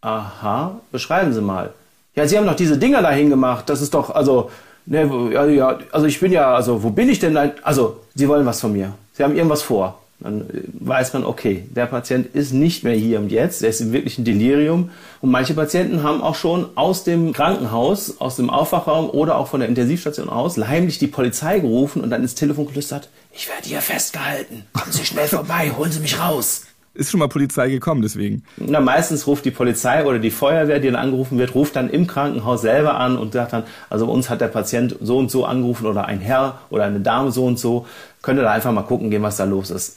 Aha, 0.00 0.76
beschreiben 0.92 1.32
Sie 1.32 1.40
mal. 1.40 1.70
Ja, 2.14 2.26
Sie 2.26 2.36
haben 2.36 2.46
doch 2.46 2.56
diese 2.56 2.78
Dinger 2.78 3.02
dahin 3.02 3.30
gemacht. 3.30 3.68
Das 3.68 3.82
ist 3.82 3.92
doch, 3.94 4.10
also, 4.10 4.50
ne, 4.86 5.08
ja, 5.32 5.44
ja, 5.46 5.78
also 5.92 6.06
ich 6.06 6.20
bin 6.20 6.32
ja, 6.32 6.54
also 6.54 6.82
wo 6.82 6.90
bin 6.90 7.08
ich 7.08 7.18
denn? 7.18 7.36
Also, 7.62 8.00
Sie 8.14 8.28
wollen 8.28 8.46
was 8.46 8.60
von 8.60 8.72
mir. 8.72 8.92
Sie 9.12 9.22
haben 9.22 9.36
irgendwas 9.36 9.62
vor. 9.62 9.99
Dann 10.20 10.42
äh, 10.42 10.62
weiß 10.72 11.12
man, 11.14 11.24
okay, 11.24 11.64
der 11.70 11.86
Patient 11.86 12.26
ist 12.34 12.52
nicht 12.52 12.84
mehr 12.84 12.94
hier 12.94 13.18
und 13.18 13.32
jetzt, 13.32 13.62
der 13.62 13.70
ist 13.70 13.80
im 13.80 13.92
wirklichen 13.92 14.24
Delirium. 14.24 14.90
Und 15.20 15.30
manche 15.30 15.54
Patienten 15.54 16.02
haben 16.02 16.22
auch 16.22 16.34
schon 16.34 16.66
aus 16.76 17.04
dem 17.04 17.32
Krankenhaus, 17.32 18.20
aus 18.20 18.36
dem 18.36 18.50
Aufwachraum 18.50 19.10
oder 19.10 19.36
auch 19.36 19.48
von 19.48 19.60
der 19.60 19.68
Intensivstation 19.68 20.28
aus 20.28 20.56
heimlich 20.58 20.98
die 20.98 21.06
Polizei 21.06 21.58
gerufen 21.58 22.02
und 22.02 22.10
dann 22.10 22.22
ins 22.22 22.34
Telefon 22.34 22.66
gelüstert, 22.66 23.08
ich 23.32 23.48
werde 23.48 23.68
hier 23.68 23.80
festgehalten, 23.80 24.64
kommen 24.72 24.92
Sie 24.92 25.04
schnell 25.04 25.28
vorbei, 25.28 25.72
holen 25.76 25.92
Sie 25.92 26.00
mich 26.00 26.18
raus. 26.18 26.62
ist 26.94 27.10
schon 27.10 27.20
mal 27.20 27.28
Polizei 27.28 27.70
gekommen, 27.70 28.02
deswegen. 28.02 28.42
Na, 28.56 28.80
meistens 28.80 29.26
ruft 29.26 29.44
die 29.44 29.50
Polizei 29.50 30.04
oder 30.04 30.18
die 30.18 30.30
Feuerwehr, 30.30 30.80
die 30.80 30.88
dann 30.88 30.96
angerufen 30.96 31.38
wird, 31.38 31.54
ruft 31.54 31.76
dann 31.76 31.88
im 31.88 32.06
Krankenhaus 32.06 32.62
selber 32.62 32.94
an 32.94 33.16
und 33.16 33.32
sagt 33.32 33.52
dann, 33.52 33.64
also 33.88 34.06
uns 34.06 34.28
hat 34.28 34.40
der 34.40 34.48
Patient 34.48 34.96
so 35.00 35.18
und 35.18 35.30
so 35.30 35.44
angerufen 35.44 35.86
oder 35.86 36.06
ein 36.06 36.20
Herr 36.20 36.58
oder 36.70 36.84
eine 36.84 37.00
Dame 37.00 37.30
so 37.30 37.46
und 37.46 37.58
so. 37.58 37.86
Könnt 38.22 38.38
ihr 38.38 38.42
da 38.42 38.50
einfach 38.50 38.72
mal 38.72 38.82
gucken 38.82 39.10
gehen, 39.10 39.22
was 39.22 39.36
da 39.36 39.44
los 39.44 39.70
ist. 39.70 39.96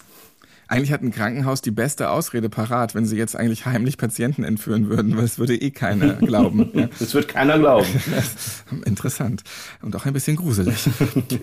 Eigentlich 0.67 0.91
hat 0.91 1.01
ein 1.01 1.11
Krankenhaus 1.11 1.61
die 1.61 1.71
beste 1.71 2.09
Ausrede 2.09 2.49
parat, 2.49 2.95
wenn 2.95 3.05
sie 3.05 3.17
jetzt 3.17 3.35
eigentlich 3.35 3.65
heimlich 3.65 3.97
Patienten 3.97 4.43
entführen 4.43 4.89
würden, 4.89 5.17
weil 5.17 5.25
es 5.25 5.37
würde 5.37 5.55
eh 5.55 5.71
keiner 5.71 6.13
glauben. 6.21 6.69
Ja. 6.73 6.89
Das 6.99 7.13
wird 7.13 7.27
keiner 7.27 7.59
glauben. 7.59 7.87
Interessant 8.85 9.43
und 9.81 9.95
auch 9.95 10.05
ein 10.05 10.13
bisschen 10.13 10.35
gruselig. 10.35 10.89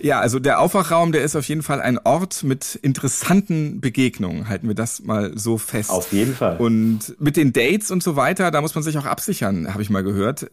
ja, 0.01 0.19
also 0.19 0.39
der 0.39 0.59
Aufwachraum, 0.59 1.11
der 1.11 1.23
ist 1.23 1.35
auf 1.35 1.47
jeden 1.47 1.63
Fall 1.63 1.81
ein 1.81 1.97
Ort 1.99 2.43
mit 2.43 2.75
interessanten 2.75 3.81
Begegnungen, 3.81 4.49
halten 4.49 4.67
wir 4.67 4.75
das 4.75 5.03
mal 5.03 5.37
so 5.37 5.57
fest. 5.57 5.89
Auf 5.89 6.11
jeden 6.11 6.35
Fall. 6.35 6.57
Und 6.57 7.15
mit 7.19 7.37
den 7.37 7.53
Dates 7.53 7.91
und 7.91 8.03
so 8.03 8.15
weiter, 8.15 8.51
da 8.51 8.61
muss 8.61 8.75
man 8.75 8.83
sich 8.83 8.97
auch 8.97 9.05
absichern, 9.05 9.71
habe 9.71 9.81
ich 9.81 9.89
mal 9.89 10.03
gehört 10.03 10.49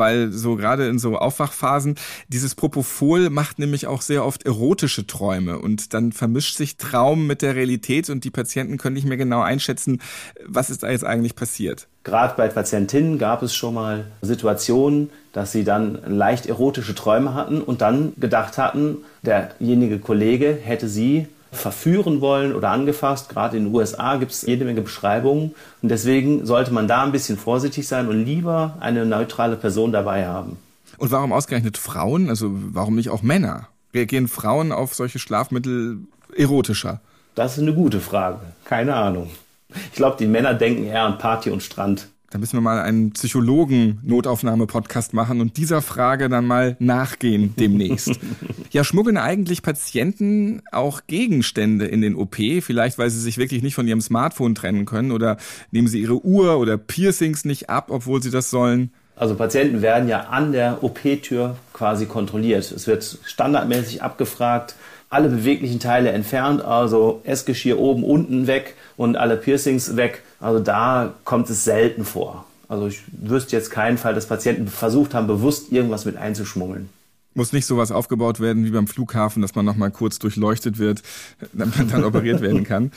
weil 0.00 0.32
so 0.32 0.56
gerade 0.56 0.88
in 0.88 0.98
so 0.98 1.16
Aufwachphasen 1.16 1.94
dieses 2.26 2.56
Propofol 2.56 3.30
macht 3.30 3.60
nämlich 3.60 3.86
auch 3.86 4.02
sehr 4.02 4.24
oft 4.24 4.44
erotische 4.44 5.06
Träume 5.06 5.60
und 5.60 5.94
dann 5.94 6.10
vermischt 6.10 6.56
sich 6.56 6.76
Traum 6.76 7.28
mit 7.28 7.42
der 7.42 7.54
Realität 7.54 8.10
und 8.10 8.24
die 8.24 8.30
Patienten 8.30 8.78
können 8.78 8.94
nicht 8.94 9.06
mehr 9.06 9.16
genau 9.16 9.42
einschätzen, 9.42 10.00
was 10.44 10.70
ist 10.70 10.82
da 10.82 10.90
jetzt 10.90 11.04
eigentlich 11.04 11.36
passiert. 11.36 11.86
Gerade 12.02 12.34
bei 12.36 12.48
Patientinnen 12.48 13.18
gab 13.18 13.42
es 13.42 13.54
schon 13.54 13.74
mal 13.74 14.06
Situationen, 14.22 15.10
dass 15.32 15.52
sie 15.52 15.64
dann 15.64 15.98
leicht 16.06 16.46
erotische 16.46 16.94
Träume 16.94 17.34
hatten 17.34 17.60
und 17.60 17.82
dann 17.82 18.14
gedacht 18.16 18.58
hatten, 18.58 18.98
derjenige 19.22 19.98
Kollege 19.98 20.58
hätte 20.60 20.88
sie 20.88 21.28
verführen 21.52 22.20
wollen 22.20 22.54
oder 22.54 22.70
angefasst. 22.70 23.28
Gerade 23.28 23.56
in 23.56 23.64
den 23.64 23.74
USA 23.74 24.16
gibt 24.16 24.32
es 24.32 24.42
jede 24.42 24.64
Menge 24.64 24.82
Beschreibungen. 24.82 25.54
Und 25.82 25.88
deswegen 25.88 26.46
sollte 26.46 26.72
man 26.72 26.88
da 26.88 27.02
ein 27.02 27.12
bisschen 27.12 27.38
vorsichtig 27.38 27.86
sein 27.88 28.08
und 28.08 28.24
lieber 28.24 28.76
eine 28.80 29.04
neutrale 29.06 29.56
Person 29.56 29.92
dabei 29.92 30.26
haben. 30.26 30.56
Und 30.98 31.10
warum 31.10 31.32
ausgerechnet 31.32 31.78
Frauen? 31.78 32.28
Also 32.28 32.50
warum 32.52 32.96
nicht 32.96 33.08
auch 33.08 33.22
Männer? 33.22 33.68
Reagieren 33.94 34.28
Frauen 34.28 34.70
auf 34.70 34.94
solche 34.94 35.18
Schlafmittel 35.18 35.98
erotischer? 36.36 37.00
Das 37.34 37.56
ist 37.56 37.62
eine 37.62 37.74
gute 37.74 38.00
Frage. 38.00 38.40
Keine 38.64 38.94
Ahnung. 38.94 39.30
Ich 39.68 39.92
glaube, 39.92 40.16
die 40.18 40.26
Männer 40.26 40.54
denken 40.54 40.84
eher 40.84 41.04
an 41.04 41.18
Party 41.18 41.50
und 41.50 41.62
Strand. 41.62 42.08
Da 42.30 42.38
müssen 42.38 42.56
wir 42.56 42.60
mal 42.60 42.80
einen 42.80 43.10
Psychologen-Notaufnahme-Podcast 43.10 45.14
machen 45.14 45.40
und 45.40 45.56
dieser 45.56 45.82
Frage 45.82 46.28
dann 46.28 46.46
mal 46.46 46.76
nachgehen 46.78 47.54
demnächst. 47.58 48.20
ja, 48.70 48.84
schmuggeln 48.84 49.16
eigentlich 49.16 49.62
Patienten 49.62 50.62
auch 50.70 51.00
Gegenstände 51.08 51.86
in 51.86 52.02
den 52.02 52.14
OP? 52.14 52.36
Vielleicht, 52.36 52.98
weil 52.98 53.10
sie 53.10 53.18
sich 53.18 53.36
wirklich 53.36 53.64
nicht 53.64 53.74
von 53.74 53.88
ihrem 53.88 54.00
Smartphone 54.00 54.54
trennen 54.54 54.84
können 54.84 55.10
oder 55.10 55.38
nehmen 55.72 55.88
sie 55.88 56.00
ihre 56.00 56.24
Uhr 56.24 56.58
oder 56.58 56.78
Piercings 56.78 57.44
nicht 57.44 57.68
ab, 57.68 57.88
obwohl 57.90 58.22
sie 58.22 58.30
das 58.30 58.48
sollen? 58.48 58.92
Also 59.16 59.34
Patienten 59.34 59.82
werden 59.82 60.08
ja 60.08 60.28
an 60.28 60.52
der 60.52 60.84
OP-Tür 60.84 61.56
quasi 61.72 62.06
kontrolliert. 62.06 62.70
Es 62.70 62.86
wird 62.86 63.18
standardmäßig 63.24 64.04
abgefragt, 64.04 64.76
alle 65.10 65.28
beweglichen 65.28 65.80
Teile 65.80 66.12
entfernt, 66.12 66.62
also 66.62 67.20
Essgeschirr 67.24 67.78
oben, 67.78 68.04
unten 68.04 68.46
weg 68.46 68.76
und 68.96 69.16
alle 69.16 69.36
Piercings 69.36 69.96
weg. 69.96 70.22
Also 70.38 70.60
da 70.60 71.14
kommt 71.24 71.50
es 71.50 71.64
selten 71.64 72.04
vor. 72.04 72.46
Also 72.68 72.86
ich 72.86 73.02
wüsste 73.10 73.56
jetzt 73.56 73.70
keinen 73.70 73.98
Fall, 73.98 74.14
dass 74.14 74.26
Patienten 74.26 74.68
versucht 74.68 75.12
haben, 75.12 75.26
bewusst 75.26 75.72
irgendwas 75.72 76.04
mit 76.04 76.16
einzuschmuggeln. 76.16 76.88
Muss 77.34 77.52
nicht 77.52 77.66
sowas 77.66 77.90
aufgebaut 77.90 78.40
werden 78.40 78.64
wie 78.64 78.70
beim 78.70 78.86
Flughafen, 78.86 79.42
dass 79.42 79.54
man 79.54 79.64
nochmal 79.64 79.90
kurz 79.90 80.20
durchleuchtet 80.20 80.78
wird, 80.78 81.02
damit 81.52 81.76
man 81.76 81.88
dann 81.90 82.04
operiert 82.04 82.40
werden 82.40 82.64
kann. 82.64 82.92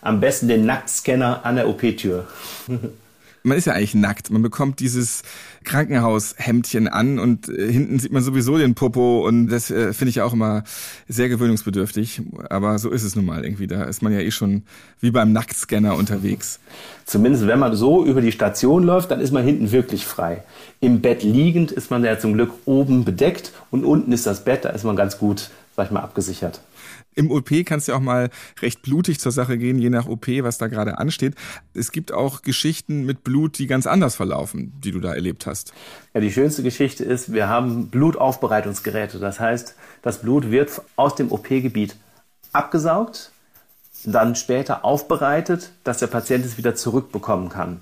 Am 0.00 0.20
besten 0.20 0.48
den 0.48 0.64
Nacktscanner 0.64 1.44
an 1.44 1.56
der 1.56 1.68
OP-Tür. 1.68 2.26
man 3.48 3.58
ist 3.58 3.66
ja 3.66 3.72
eigentlich 3.72 3.94
nackt. 3.94 4.30
Man 4.30 4.42
bekommt 4.42 4.80
dieses 4.80 5.22
Krankenhaushemdchen 5.64 6.88
an 6.88 7.18
und 7.18 7.48
äh, 7.48 7.72
hinten 7.72 7.98
sieht 7.98 8.12
man 8.12 8.22
sowieso 8.22 8.58
den 8.58 8.74
Popo 8.74 9.26
und 9.26 9.48
das 9.48 9.70
äh, 9.70 9.92
finde 9.92 10.10
ich 10.10 10.20
auch 10.20 10.32
immer 10.32 10.64
sehr 11.08 11.28
gewöhnungsbedürftig. 11.28 12.22
Aber 12.50 12.78
so 12.78 12.90
ist 12.90 13.02
es 13.02 13.16
nun 13.16 13.26
mal 13.26 13.44
irgendwie. 13.44 13.66
Da 13.66 13.84
ist 13.84 14.02
man 14.02 14.12
ja 14.12 14.20
eh 14.20 14.30
schon 14.30 14.62
wie 15.00 15.10
beim 15.10 15.32
Nacktscanner 15.32 15.96
unterwegs. 15.96 16.60
Zumindest 17.04 17.46
wenn 17.46 17.58
man 17.58 17.74
so 17.74 18.04
über 18.04 18.20
die 18.20 18.32
Station 18.32 18.84
läuft, 18.84 19.10
dann 19.10 19.20
ist 19.20 19.32
man 19.32 19.44
hinten 19.44 19.72
wirklich 19.72 20.06
frei. 20.06 20.42
Im 20.80 21.00
Bett 21.00 21.22
liegend 21.22 21.72
ist 21.72 21.90
man 21.90 22.04
ja 22.04 22.18
zum 22.18 22.34
Glück 22.34 22.52
oben 22.64 23.04
bedeckt 23.04 23.52
und 23.70 23.84
unten 23.84 24.12
ist 24.12 24.26
das 24.26 24.44
Bett, 24.44 24.64
da 24.64 24.70
ist 24.70 24.84
man 24.84 24.96
ganz 24.96 25.18
gut, 25.18 25.50
sag 25.74 25.86
ich 25.86 25.90
mal, 25.90 26.00
abgesichert. 26.00 26.60
Im 27.18 27.32
OP 27.32 27.50
kann 27.66 27.80
es 27.80 27.88
ja 27.88 27.96
auch 27.96 28.00
mal 28.00 28.30
recht 28.62 28.82
blutig 28.82 29.18
zur 29.18 29.32
Sache 29.32 29.58
gehen, 29.58 29.76
je 29.80 29.90
nach 29.90 30.06
OP, 30.06 30.28
was 30.28 30.56
da 30.56 30.68
gerade 30.68 30.98
ansteht. 30.98 31.34
Es 31.74 31.90
gibt 31.90 32.12
auch 32.12 32.42
Geschichten 32.42 33.04
mit 33.04 33.24
Blut, 33.24 33.58
die 33.58 33.66
ganz 33.66 33.88
anders 33.88 34.14
verlaufen, 34.14 34.72
die 34.84 34.92
du 34.92 35.00
da 35.00 35.12
erlebt 35.14 35.44
hast. 35.44 35.72
Ja, 36.14 36.20
die 36.20 36.30
schönste 36.30 36.62
Geschichte 36.62 37.02
ist, 37.02 37.32
wir 37.32 37.48
haben 37.48 37.88
Blutaufbereitungsgeräte. 37.88 39.18
Das 39.18 39.40
heißt, 39.40 39.74
das 40.02 40.20
Blut 40.20 40.52
wird 40.52 40.80
aus 40.94 41.16
dem 41.16 41.32
OP-Gebiet 41.32 41.96
abgesaugt, 42.52 43.32
dann 44.04 44.36
später 44.36 44.84
aufbereitet, 44.84 45.72
dass 45.82 45.98
der 45.98 46.06
Patient 46.06 46.44
es 46.44 46.56
wieder 46.56 46.76
zurückbekommen 46.76 47.48
kann. 47.48 47.80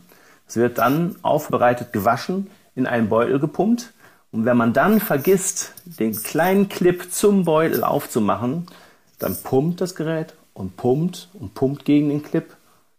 Es 0.48 0.56
wird 0.56 0.78
dann 0.78 1.16
aufbereitet 1.20 1.92
gewaschen, 1.92 2.46
in 2.74 2.86
einen 2.86 3.10
Beutel 3.10 3.38
gepumpt. 3.38 3.92
Und 4.32 4.46
wenn 4.46 4.56
man 4.56 4.72
dann 4.72 4.98
vergisst, 4.98 5.74
den 5.84 6.16
kleinen 6.22 6.70
Clip 6.70 7.12
zum 7.12 7.44
Beutel 7.44 7.84
aufzumachen, 7.84 8.66
dann 9.18 9.36
pumpt 9.42 9.80
das 9.80 9.94
Gerät 9.94 10.34
und 10.54 10.76
pumpt 10.76 11.28
und 11.34 11.54
pumpt 11.54 11.84
gegen 11.84 12.08
den 12.08 12.22
Clip. 12.22 12.46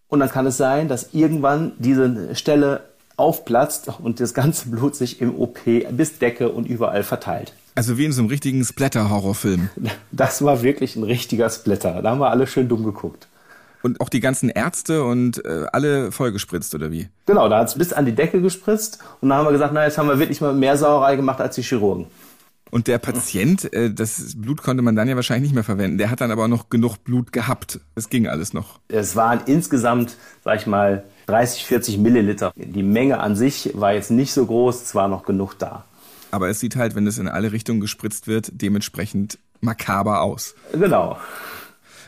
Und 0.07 0.19
dann 0.19 0.29
kann 0.29 0.45
es 0.45 0.57
sein, 0.57 0.87
dass 0.87 1.13
irgendwann 1.13 1.73
diese 1.79 2.35
Stelle 2.35 2.81
aufplatzt 3.17 3.89
und 3.99 4.19
das 4.19 4.33
ganze 4.33 4.69
Blut 4.69 4.95
sich 4.95 5.21
im 5.21 5.37
OP 5.39 5.59
bis 5.91 6.19
Decke 6.19 6.49
und 6.49 6.67
überall 6.67 7.03
verteilt. 7.03 7.53
Also 7.75 7.97
wie 7.97 8.05
in 8.05 8.11
so 8.11 8.21
einem 8.21 8.29
richtigen 8.29 8.63
Splatter-Horrorfilm. 8.63 9.69
Das 10.11 10.43
war 10.43 10.63
wirklich 10.63 10.95
ein 10.95 11.03
richtiger 11.03 11.49
Splatter. 11.49 12.01
Da 12.01 12.11
haben 12.11 12.19
wir 12.19 12.29
alle 12.29 12.47
schön 12.47 12.67
dumm 12.67 12.83
geguckt. 12.83 13.27
Und 13.83 14.01
auch 14.01 14.09
die 14.09 14.19
ganzen 14.19 14.49
Ärzte 14.49 15.03
und 15.03 15.43
äh, 15.45 15.65
alle 15.71 16.11
vollgespritzt, 16.11 16.73
oder 16.73 16.91
wie? 16.91 17.09
Genau, 17.25 17.47
da 17.47 17.59
hat 17.59 17.67
es 17.67 17.75
bis 17.75 17.93
an 17.93 18.05
die 18.05 18.15
Decke 18.15 18.41
gespritzt 18.41 18.99
und 19.21 19.29
dann 19.29 19.37
haben 19.37 19.45
wir 19.45 19.51
gesagt, 19.51 19.73
na, 19.73 19.83
jetzt 19.85 19.97
haben 19.97 20.09
wir 20.09 20.19
wirklich 20.19 20.41
mal 20.41 20.53
mehr 20.53 20.77
Sauerei 20.77 21.15
gemacht 21.15 21.39
als 21.39 21.55
die 21.55 21.61
Chirurgen. 21.61 22.07
Und 22.71 22.87
der 22.87 22.97
Patient, 22.97 23.71
äh, 23.73 23.91
das 23.91 24.35
Blut 24.35 24.61
konnte 24.61 24.83
man 24.83 24.95
dann 24.95 25.07
ja 25.07 25.15
wahrscheinlich 25.15 25.49
nicht 25.49 25.55
mehr 25.55 25.63
verwenden. 25.63 25.97
Der 25.97 26.09
hat 26.09 26.21
dann 26.21 26.31
aber 26.31 26.47
noch 26.47 26.69
genug 26.69 27.03
Blut 27.03 27.31
gehabt. 27.31 27.79
Es 27.95 28.09
ging 28.09 28.27
alles 28.27 28.53
noch. 28.53 28.79
Es 28.87 29.15
waren 29.15 29.41
insgesamt, 29.45 30.17
sag 30.43 30.59
ich 30.59 30.67
mal, 30.67 31.03
30, 31.27 31.65
40 31.65 31.97
Milliliter. 31.97 32.51
Die 32.55 32.83
Menge 32.83 33.19
an 33.19 33.35
sich 33.35 33.71
war 33.73 33.93
jetzt 33.93 34.11
nicht 34.11 34.33
so 34.33 34.45
groß, 34.45 34.81
es 34.83 34.95
war 34.95 35.07
noch 35.07 35.23
genug 35.23 35.57
da. 35.59 35.85
Aber 36.31 36.49
es 36.49 36.59
sieht 36.59 36.75
halt, 36.75 36.95
wenn 36.95 37.07
es 37.07 37.17
in 37.17 37.27
alle 37.27 37.51
Richtungen 37.51 37.79
gespritzt 37.79 38.27
wird, 38.27 38.49
dementsprechend 38.53 39.39
makaber 39.61 40.21
aus. 40.21 40.55
Genau. 40.73 41.17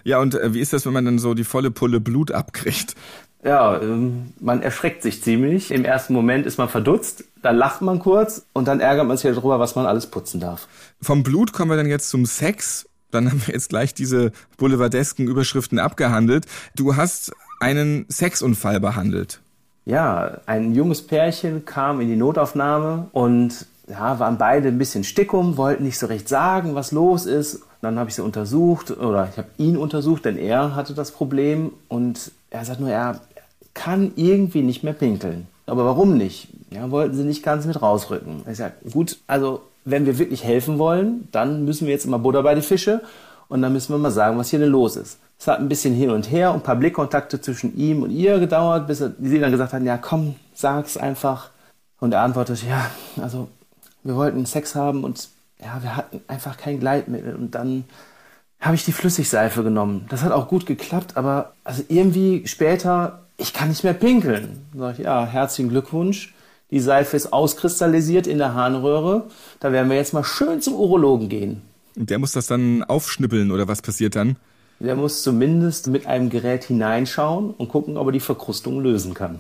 Ja, 0.04 0.20
und 0.20 0.36
äh, 0.36 0.54
wie 0.54 0.60
ist 0.60 0.74
das, 0.74 0.86
wenn 0.86 0.94
man 0.94 1.06
dann 1.06 1.20
so 1.20 1.34
die 1.34 1.44
volle 1.44 1.72
Pulle 1.72 2.00
Blut 2.00 2.32
abkriegt? 2.32 2.96
Ja, 3.44 3.82
ähm, 3.82 4.34
man 4.40 4.62
erschreckt 4.62 5.02
sich 5.02 5.24
ziemlich. 5.24 5.72
Im 5.72 5.86
ersten 5.86 6.14
Moment 6.14 6.46
ist 6.46 6.58
man 6.58 6.68
verdutzt, 6.68 7.24
dann 7.42 7.56
lacht 7.56 7.82
man 7.82 8.00
kurz 8.00 8.46
und 8.54 8.68
dann 8.68 8.82
ärgert 8.82 9.08
man 9.08 9.18
sich 9.18 9.34
darüber, 9.34 9.60
was 9.60 9.76
man 9.76 9.86
alles 9.86 10.08
putzen 10.08 10.40
darf. 10.40 10.68
Vom 11.02 11.24
Blut 11.24 11.54
kommen 11.54 11.72
wir 11.72 11.78
dann 11.78 11.88
jetzt 11.88 12.10
zum 12.10 12.26
Sex. 12.26 12.88
Dann 13.12 13.30
haben 13.32 13.42
wir 13.46 13.54
jetzt 13.54 13.70
gleich 13.70 13.94
diese 13.94 14.32
boulevardesken 14.58 15.28
Überschriften 15.28 15.80
abgehandelt. 15.80 16.46
Du 16.76 16.96
hast 16.96 17.32
einen 17.60 18.06
Sexunfall 18.10 18.80
behandelt. 18.80 19.40
Ja, 19.86 20.42
ein 20.46 20.76
junges 20.76 21.02
Pärchen 21.02 21.66
kam 21.66 22.02
in 22.02 22.10
die 22.10 22.16
Notaufnahme 22.16 23.08
und 23.12 23.66
ja, 23.88 24.20
waren 24.20 24.38
beide 24.38 24.68
ein 24.68 24.78
bisschen 24.78 25.04
stickum, 25.04 25.58
wollten 25.58 25.84
nicht 25.84 25.98
so 25.98 26.06
recht 26.06 26.30
sagen, 26.30 26.76
was 26.76 26.92
los 26.92 27.26
ist. 27.26 27.62
Dann 27.82 27.98
habe 27.98 28.10
ich 28.10 28.16
sie 28.16 28.22
untersucht 28.22 28.92
oder 28.92 29.30
ich 29.32 29.38
habe 29.38 29.48
ihn 29.58 29.78
untersucht, 29.78 30.26
denn 30.26 30.38
er 30.38 30.76
hatte 30.76 30.94
das 30.94 31.12
Problem 31.12 31.72
und 31.88 32.32
er 32.52 32.66
sagt 32.66 32.80
nur, 32.80 32.90
er 32.90 33.22
kann 33.80 34.12
irgendwie 34.18 34.62
nicht 34.62 34.84
mehr 34.84 34.94
pinkeln. 34.94 35.48
Aber 35.66 35.86
warum 35.86 36.18
nicht? 36.18 36.50
Ja, 36.70 36.92
wollten 36.92 37.16
sie 37.16 37.24
nicht 37.24 37.44
ganz 37.44 37.66
mit 37.66 37.82
rausrücken. 37.82 38.42
Ich 38.52 38.58
sage, 38.58 38.74
gut, 38.92 39.20
also 39.26 39.62
wenn 39.86 40.06
wir 40.06 40.20
wirklich 40.20 40.44
helfen 40.44 40.78
wollen, 40.80 41.30
dann 41.32 41.64
müssen 41.64 41.88
wir 41.88 41.94
jetzt 41.94 42.06
immer 42.06 42.20
Butter 42.20 42.44
bei 42.44 42.56
die 42.56 42.62
Fische 42.62 43.02
und 43.48 43.62
dann 43.62 43.72
müssen 43.72 43.94
wir 43.94 43.98
mal 43.98 44.12
sagen, 44.12 44.38
was 44.38 44.50
hier 44.50 44.60
denn 44.60 44.70
los 44.70 44.98
ist. 44.98 45.20
Es 45.40 45.48
hat 45.48 45.60
ein 45.60 45.70
bisschen 45.70 45.94
hin 45.94 46.10
und 46.10 46.30
her 46.30 46.52
und 46.52 46.58
ein 46.58 46.64
paar 46.64 46.76
Blickkontakte 46.76 47.40
zwischen 47.40 47.78
ihm 47.78 48.04
und 48.04 48.12
ihr 48.12 48.40
gedauert, 48.40 48.88
bis 48.88 48.98
sie 48.98 49.40
dann 49.40 49.52
gesagt 49.52 49.72
haben, 49.72 49.86
ja 49.86 49.98
komm, 49.98 50.36
sag's 50.54 50.98
einfach. 50.98 51.52
Und 52.02 52.14
er 52.14 52.22
antwortet, 52.22 52.64
ja, 52.68 52.92
also 53.22 53.48
wir 54.04 54.16
wollten 54.18 54.46
Sex 54.46 54.76
haben 54.76 55.06
und 55.06 55.30
ja, 55.62 55.82
wir 55.82 55.96
hatten 55.96 56.20
einfach 56.28 56.58
kein 56.58 56.82
Gleitmittel. 56.82 57.36
Und 57.36 57.56
dann 57.56 57.86
habe 58.60 58.76
ich 58.76 58.84
die 58.84 58.92
Flüssigseife 58.92 59.64
genommen. 59.64 60.06
Das 60.10 60.24
hat 60.24 60.34
auch 60.34 60.50
gut 60.50 60.66
geklappt, 60.66 61.16
aber 61.16 61.54
also 61.64 61.84
irgendwie 61.88 62.46
später, 62.46 63.24
ich 63.40 63.54
kann 63.54 63.70
nicht 63.70 63.84
mehr 63.84 63.94
pinkeln. 63.94 64.66
Sag 64.78 65.00
ich, 65.00 65.06
ja, 65.06 65.26
herzlichen 65.26 65.70
Glückwunsch. 65.70 66.34
Die 66.72 66.80
Seife 66.80 67.18
ist 67.18 67.34
auskristallisiert 67.34 68.28
in 68.28 68.38
der 68.38 68.54
Harnröhre. 68.54 69.28
Da 69.60 69.72
werden 69.72 69.90
wir 69.90 69.98
jetzt 69.98 70.14
mal 70.14 70.24
schön 70.24 70.62
zum 70.62 70.76
Urologen 70.76 71.30
gehen. 71.30 71.62
Und 71.96 72.10
der 72.10 72.20
muss 72.20 72.34
das 72.34 72.48
dann 72.48 72.84
aufschnippeln 72.84 73.52
oder 73.52 73.68
was 73.68 73.82
passiert 73.82 74.16
dann? 74.16 74.36
Der 74.80 74.96
muss 74.96 75.24
zumindest 75.24 75.88
mit 75.88 76.06
einem 76.06 76.30
Gerät 76.30 76.64
hineinschauen 76.64 77.52
und 77.52 77.70
gucken, 77.70 77.98
ob 77.98 78.08
er 78.08 78.12
die 78.12 78.20
Verkrustung 78.20 78.82
lösen 78.82 79.14
kann. 79.14 79.40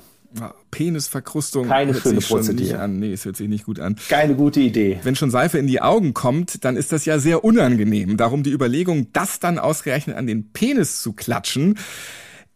Penisverkrustung. 0.69 1.67
Keine 1.67 1.93
hört 1.93 2.03
schöne 2.03 2.19
sich 2.19 2.29
Prozedur. 2.29 2.61
nicht 2.61 2.75
an. 2.75 2.99
Nee, 2.99 3.13
es 3.13 3.25
hört 3.25 3.37
sich 3.37 3.47
nicht 3.47 3.65
gut 3.65 3.79
an. 3.79 3.95
Keine 4.09 4.35
gute 4.35 4.59
Idee. 4.59 4.99
Wenn 5.03 5.15
schon 5.15 5.31
Seife 5.31 5.57
in 5.57 5.65
die 5.65 5.81
Augen 5.81 6.13
kommt, 6.13 6.63
dann 6.65 6.77
ist 6.77 6.91
das 6.91 7.05
ja 7.05 7.19
sehr 7.19 7.43
unangenehm. 7.43 8.17
Darum 8.17 8.43
die 8.43 8.51
Überlegung, 8.51 9.07
das 9.13 9.39
dann 9.39 9.57
ausgerechnet 9.57 10.17
an 10.17 10.27
den 10.27 10.51
Penis 10.51 11.01
zu 11.01 11.13
klatschen. 11.13 11.77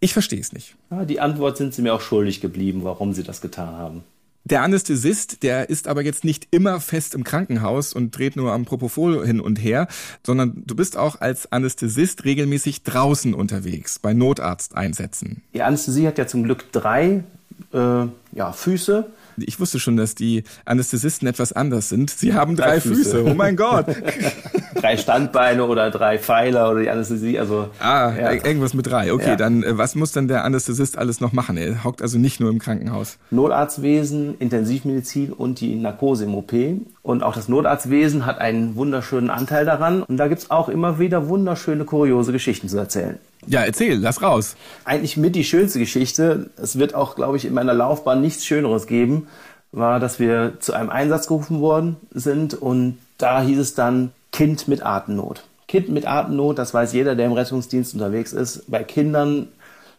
Ich 0.04 0.12
verstehe 0.12 0.42
es 0.42 0.52
nicht. 0.52 0.76
Ja, 0.92 1.06
die 1.06 1.22
Antwort 1.22 1.56
sind 1.56 1.74
sie 1.74 1.82
mir 1.82 1.94
auch 1.94 2.02
schuldig 2.02 2.42
geblieben, 2.42 2.84
warum 2.84 3.14
sie 3.14 3.24
das 3.24 3.40
getan 3.40 3.78
haben. 3.78 4.04
Der 4.44 4.62
Anästhesist, 4.62 5.44
der 5.44 5.70
ist 5.70 5.88
aber 5.88 6.04
jetzt 6.04 6.26
nicht 6.26 6.50
immer 6.52 6.82
fest 6.82 7.16
im 7.16 7.24
Krankenhaus 7.24 7.94
und 7.94 8.12
dreht 8.12 8.36
nur 8.36 8.52
am 8.52 8.66
Propofol 8.66 9.26
hin 9.26 9.40
und 9.40 9.56
her, 9.56 9.88
sondern 10.22 10.62
du 10.66 10.76
bist 10.76 10.98
auch 10.98 11.22
als 11.22 11.50
Anästhesist 11.54 12.26
regelmäßig 12.26 12.84
draußen 12.84 13.34
unterwegs, 13.34 13.98
bei 14.00 14.12
Notarzteinsätzen. 14.12 15.42
Die 15.54 15.62
Anästhesie 15.62 16.06
hat 16.06 16.18
ja 16.18 16.28
zum 16.28 16.44
Glück 16.44 16.70
drei 16.74 17.24
äh, 17.72 17.78
ja, 18.34 18.52
Füße. 18.52 19.06
Ich 19.38 19.60
wusste 19.60 19.80
schon, 19.80 19.98
dass 19.98 20.16
die 20.16 20.44
Anästhesisten 20.66 21.28
etwas 21.28 21.54
anders 21.54 21.90
sind. 21.90 22.10
Sie 22.10 22.34
haben 22.34 22.56
drei, 22.56 22.72
Drei 22.74 22.82
Füße. 22.82 22.96
Füße. 23.04 23.26
Oh 23.26 23.34
mein 23.34 23.56
Gott. 23.56 23.86
drei 24.76 24.98
Standbeine 24.98 25.66
oder 25.66 25.92
drei 25.92 26.20
Pfeiler 26.20 26.70
oder 26.72 26.82
die 26.82 26.90
Anästhesie. 26.90 27.40
Also 27.40 27.70
Ah, 27.80 28.12
ja. 28.18 28.32
ir- 28.32 28.46
irgendwas 28.46 28.74
mit 28.74 28.88
drei. 28.88 29.12
Okay, 29.14 29.30
Ja. 29.30 29.36
dann 29.36 29.64
äh, 29.64 29.78
was 29.78 29.96
muss 29.96 30.12
dann 30.12 30.28
der 30.28 30.44
Anästhesist 30.44 30.98
alles 30.98 31.22
noch 31.22 31.32
machen? 31.34 31.58
Er 31.58 31.84
hockt 31.84 32.02
also 32.02 32.18
nicht 32.18 32.40
nur 32.40 32.50
im 32.50 32.60
Krankenhaus. 32.60 33.18
Notarztwesen, 33.32 34.36
Intensivmedizin 34.40 35.32
und 35.34 35.60
die 35.62 35.76
Narkose 35.76 36.26
im 36.26 36.36
OP. 36.36 36.54
Und 37.02 37.24
auch 37.24 37.34
das 37.34 37.48
Notarztwesen 37.48 38.26
hat 38.26 38.40
einen 38.40 38.76
wunderschönen 38.76 39.30
Anteil 39.30 39.66
daran. 39.66 40.04
Und 40.04 40.18
da 40.18 40.28
gibt's 40.28 40.52
auch 40.52 40.70
immer 40.70 41.00
wieder 41.00 41.28
wunderschöne, 41.30 41.86
kuriose 41.86 42.32
Geschichten 42.32 42.68
zu 42.70 42.78
erzählen. 42.78 43.18
Ja, 43.48 43.62
erzähl, 43.62 43.98
lass 43.98 44.22
raus. 44.22 44.56
Eigentlich 44.86 45.18
mit 45.18 45.36
die 45.36 45.44
schönste 45.44 45.80
Geschichte, 45.80 46.50
es 46.58 46.78
wird 46.78 46.96
auch, 46.96 47.16
glaube 47.16 47.38
ich, 47.38 47.46
in 47.46 47.54
meiner 47.54 47.74
Laufbahn 47.74 48.22
nichts 48.22 48.46
Schöneres 48.46 48.88
geben, 48.88 49.28
war, 49.72 50.00
dass 50.00 50.20
wir 50.20 50.60
zu 50.60 50.74
einem 50.74 50.90
Einsatz 50.90 51.28
gerufen 51.28 51.60
worden 51.60 51.98
sind 52.12 52.54
und 52.54 52.98
da 53.18 53.42
hieß 53.42 53.60
es 53.60 53.76
dann 53.76 54.12
Kind 54.32 54.68
mit 54.68 54.86
Atemnot. 54.86 55.44
Kind 55.68 55.90
mit 55.90 56.08
Atemnot, 56.08 56.58
das 56.58 56.74
weiß 56.74 56.94
jeder, 56.94 57.16
der 57.16 57.26
im 57.26 57.34
Rettungsdienst 57.34 57.94
unterwegs 57.94 58.34
ist. 58.34 58.70
Bei 58.70 58.84
Kindern 58.84 59.48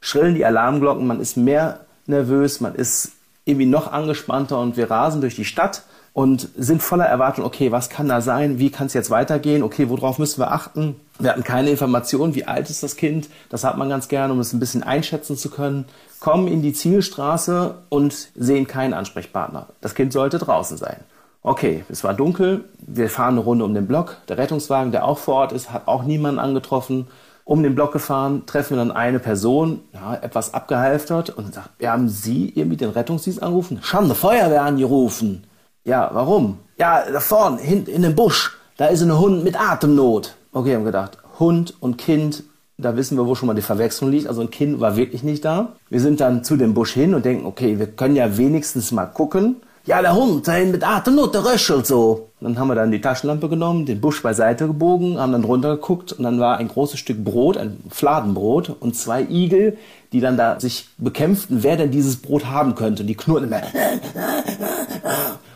schrillen 0.01 0.35
die 0.35 0.45
Alarmglocken, 0.45 1.07
man 1.07 1.21
ist 1.21 1.37
mehr 1.37 1.81
nervös, 2.07 2.61
man 2.61 2.75
ist 2.75 3.13
irgendwie 3.45 3.67
noch 3.67 3.93
angespannter 3.93 4.61
und 4.61 4.77
wir 4.77 4.91
rasen 4.91 5.21
durch 5.21 5.37
die 5.37 5.45
Stadt 5.45 5.83
und 6.15 6.49
sind 6.57 6.81
voller 6.81 7.07
Erwartung, 7.07 7.45
okay, 7.45 7.73
was 7.73 7.91
kann 7.91 8.09
da 8.09 8.21
sein? 8.21 8.61
Wie 8.61 8.71
kann 8.71 8.87
es 8.87 8.95
jetzt 8.95 9.11
weitergehen? 9.11 9.65
Okay, 9.65 9.91
worauf 9.91 10.19
müssen 10.19 10.41
wir 10.41 10.53
achten? 10.53 10.95
Wir 11.19 11.31
hatten 11.31 11.43
keine 11.43 11.71
Information, 11.71 12.37
wie 12.37 12.45
alt 12.45 12.71
ist 12.71 12.85
das 12.85 12.97
Kind? 12.97 13.29
Das 13.51 13.65
hat 13.65 13.77
man 13.77 13.89
ganz 13.89 14.07
gerne, 14.07 14.33
um 14.33 14.39
es 14.39 14.53
ein 14.53 14.61
bisschen 14.61 14.85
einschätzen 14.85 15.37
zu 15.37 15.51
können. 15.51 15.87
Kommen 16.21 16.47
in 16.47 16.63
die 16.63 16.73
Zielstraße 16.73 17.75
und 17.89 18.29
sehen 18.37 18.69
keinen 18.69 18.95
Ansprechpartner. 18.95 19.67
Das 19.81 19.97
Kind 19.97 20.13
sollte 20.13 20.39
draußen 20.39 20.77
sein. 20.77 20.99
Okay, 21.43 21.85
es 21.89 22.05
war 22.05 22.15
dunkel. 22.15 22.65
Wir 22.79 23.11
fahren 23.11 23.35
eine 23.35 23.41
Runde 23.41 23.65
um 23.65 23.75
den 23.75 23.89
Block. 23.89 24.17
Der 24.29 24.39
Rettungswagen, 24.39 24.93
der 24.93 25.05
auch 25.05 25.19
vor 25.19 25.35
Ort 25.35 25.53
ist, 25.53 25.73
hat 25.73 25.89
auch 25.89 26.05
niemanden 26.05 26.39
angetroffen. 26.39 27.09
Um 27.45 27.63
den 27.65 27.75
Block 27.75 27.93
gefahren, 27.93 28.45
treffen 28.47 28.77
wir 28.77 28.79
dann 28.79 28.93
eine 28.93 29.19
Person, 29.19 29.81
ja, 29.93 30.15
etwas 30.15 30.55
abgehalftert 30.55 31.31
und 31.31 31.53
sagt, 31.53 31.71
wir 31.79 31.91
haben 31.91 32.09
Sie 32.09 32.51
irgendwie 32.55 32.79
den 32.79 32.91
Rettungsdienst 32.91 33.43
angerufen? 33.43 33.81
Schon 33.83 34.05
eine 34.05 34.15
Feuerwehr 34.15 34.63
angerufen. 34.63 35.45
Ja, 35.85 36.11
warum? 36.15 36.59
Ja, 36.79 37.05
da 37.11 37.21
vorne, 37.21 37.61
hinten 37.61 37.91
in 37.91 38.03
dem 38.03 38.15
Busch, 38.15 38.57
da 38.79 38.87
ist 38.87 39.03
ein 39.03 39.19
Hund 39.19 39.45
mit 39.45 39.61
Atemnot. 39.61 40.35
Okay, 40.53 40.75
haben 40.75 40.85
gedacht, 40.85 41.19
Hund 41.39 41.75
und 41.81 41.99
Kind, 41.99 42.43
da 42.79 42.97
wissen 42.97 43.19
wir, 43.19 43.27
wo 43.27 43.35
schon 43.35 43.49
mal 43.49 43.55
die 43.55 43.61
Verwechslung 43.63 44.11
liegt. 44.11 44.27
Also 44.27 44.41
ein 44.41 44.51
Kind 44.51 44.81
war 44.81 44.97
wirklich 44.97 45.23
nicht 45.23 45.45
da. 45.45 45.73
Wir 45.91 46.01
sind 46.01 46.21
dann 46.21 46.43
zu 46.43 46.57
dem 46.57 46.73
Busch 46.73 46.95
hin 46.95 47.15
und 47.15 47.27
denken, 47.27 47.45
okay, 47.45 47.79
wir 47.79 47.87
können 47.87 48.17
ja 48.17 48.39
wenigstens 48.39 48.93
mal 48.93 49.05
gucken. 49.05 49.57
Ja, 49.87 50.01
der 50.01 50.15
Hund, 50.15 50.47
der 50.47 50.65
mit 50.65 50.83
Atemnot, 50.83 51.35
der 51.35 51.45
röchelt 51.45 51.87
so. 51.87 52.31
Dann 52.41 52.59
haben 52.59 52.69
wir 52.69 52.75
dann 52.75 52.91
die 52.91 53.03
Taschenlampe 53.03 53.51
genommen, 53.51 53.85
den 53.85 54.01
Busch 54.01 54.23
beiseite 54.23 54.67
gebogen, 54.67 55.19
haben 55.19 55.33
dann 55.33 55.45
runtergeguckt 55.45 56.15
und 56.15 56.25
dann 56.25 56.41
war 56.41 56.57
ein 56.57 56.69
großes 56.69 56.99
Stück 56.99 57.23
Brot, 57.23 57.59
ein 57.59 57.77
Fladenbrot 57.91 58.75
und 58.81 58.97
zwei 58.97 59.23
Igel, 59.23 59.77
die 60.13 60.21
dann 60.21 60.39
da 60.39 60.59
sich 60.59 60.89
bekämpften, 60.97 61.63
wer 61.63 61.77
denn 61.77 61.91
dieses 61.91 62.17
Brot 62.17 62.47
haben 62.47 62.75
könnte. 62.75 63.03
Und 63.03 63.09
die 63.09 63.15
knurrten 63.15 63.49
immer. 63.49 63.61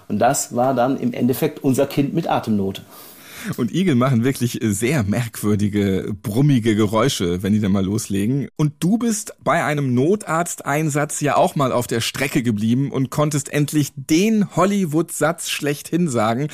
Und 0.08 0.18
das 0.18 0.54
war 0.54 0.74
dann 0.74 0.98
im 0.98 1.12
Endeffekt 1.12 1.62
unser 1.62 1.86
Kind 1.86 2.14
mit 2.14 2.28
Atemnot. 2.28 2.82
Und 3.56 3.72
Igel 3.72 3.94
machen 3.94 4.24
wirklich 4.24 4.58
sehr 4.62 5.02
merkwürdige, 5.04 6.14
brummige 6.22 6.74
Geräusche, 6.74 7.42
wenn 7.42 7.52
die 7.52 7.60
dann 7.60 7.72
mal 7.72 7.84
loslegen. 7.84 8.48
Und 8.56 8.74
du 8.80 8.98
bist 8.98 9.34
bei 9.42 9.64
einem 9.64 9.94
Notarzteinsatz 9.94 11.20
ja 11.20 11.36
auch 11.36 11.56
mal 11.56 11.72
auf 11.72 11.86
der 11.86 12.00
Strecke 12.00 12.42
geblieben 12.42 12.90
und 12.90 13.10
konntest 13.10 13.52
endlich 13.52 13.92
den 13.94 14.54
Hollywood-Satz 14.56 15.50
schlechthin 15.50 16.08
sagen. 16.08 16.48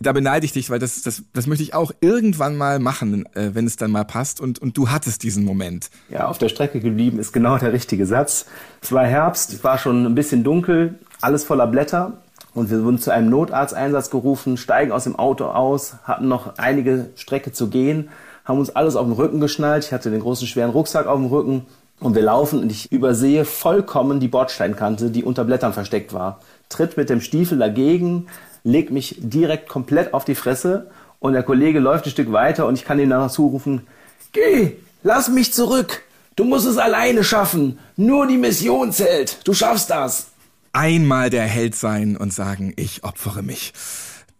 Da 0.00 0.12
beneide 0.12 0.46
ich 0.46 0.52
dich, 0.52 0.70
weil 0.70 0.78
das, 0.78 1.02
das, 1.02 1.24
das 1.32 1.46
möchte 1.46 1.62
ich 1.62 1.74
auch 1.74 1.92
irgendwann 2.00 2.56
mal 2.56 2.78
machen, 2.78 3.26
äh, 3.34 3.50
wenn 3.54 3.66
es 3.66 3.76
dann 3.76 3.90
mal 3.90 4.04
passt. 4.04 4.40
Und, 4.40 4.58
und 4.60 4.76
du 4.76 4.90
hattest 4.90 5.22
diesen 5.22 5.44
Moment. 5.44 5.90
Ja, 6.08 6.28
auf 6.28 6.38
der 6.38 6.48
Strecke 6.48 6.80
geblieben 6.80 7.18
ist 7.18 7.32
genau 7.32 7.58
der 7.58 7.72
richtige 7.72 8.06
Satz. 8.06 8.46
Es 8.80 8.92
war 8.92 9.04
Herbst, 9.04 9.52
es 9.52 9.64
war 9.64 9.78
schon 9.78 10.06
ein 10.06 10.14
bisschen 10.14 10.44
dunkel, 10.44 10.98
alles 11.20 11.44
voller 11.44 11.66
Blätter. 11.66 12.18
Und 12.58 12.70
wir 12.70 12.82
wurden 12.82 12.98
zu 12.98 13.12
einem 13.12 13.30
Notarzteinsatz 13.30 14.10
gerufen, 14.10 14.56
steigen 14.56 14.90
aus 14.90 15.04
dem 15.04 15.16
Auto 15.16 15.44
aus, 15.44 15.94
hatten 16.02 16.26
noch 16.26 16.58
einige 16.58 17.10
Strecke 17.14 17.52
zu 17.52 17.68
gehen, 17.68 18.08
haben 18.44 18.58
uns 18.58 18.74
alles 18.74 18.96
auf 18.96 19.06
den 19.06 19.12
Rücken 19.12 19.38
geschnallt. 19.38 19.84
Ich 19.84 19.92
hatte 19.92 20.10
den 20.10 20.18
großen 20.18 20.48
schweren 20.48 20.70
Rucksack 20.70 21.06
auf 21.06 21.18
dem 21.18 21.26
Rücken 21.26 21.66
und 22.00 22.16
wir 22.16 22.22
laufen 22.22 22.60
und 22.60 22.72
ich 22.72 22.90
übersehe 22.90 23.44
vollkommen 23.44 24.18
die 24.18 24.26
Bordsteinkante, 24.26 25.10
die 25.10 25.22
unter 25.22 25.44
Blättern 25.44 25.72
versteckt 25.72 26.12
war. 26.12 26.40
Tritt 26.68 26.96
mit 26.96 27.10
dem 27.10 27.20
Stiefel 27.20 27.58
dagegen, 27.58 28.26
leg 28.64 28.90
mich 28.90 29.14
direkt 29.20 29.68
komplett 29.68 30.12
auf 30.12 30.24
die 30.24 30.34
Fresse 30.34 30.90
und 31.20 31.34
der 31.34 31.44
Kollege 31.44 31.78
läuft 31.78 32.06
ein 32.06 32.10
Stück 32.10 32.32
weiter 32.32 32.66
und 32.66 32.74
ich 32.74 32.84
kann 32.84 32.98
ihm 32.98 33.08
danach 33.08 33.30
zurufen, 33.30 33.86
geh, 34.32 34.72
lass 35.04 35.28
mich 35.28 35.54
zurück. 35.54 36.02
Du 36.34 36.42
musst 36.42 36.66
es 36.66 36.76
alleine 36.76 37.22
schaffen. 37.22 37.78
Nur 37.96 38.26
die 38.26 38.36
Mission 38.36 38.90
zählt. 38.90 39.46
Du 39.46 39.54
schaffst 39.54 39.90
das. 39.90 40.32
Einmal 40.78 41.28
der 41.28 41.42
Held 41.42 41.74
sein 41.74 42.16
und 42.16 42.32
sagen, 42.32 42.72
ich 42.76 43.02
opfere 43.02 43.42
mich. 43.42 43.72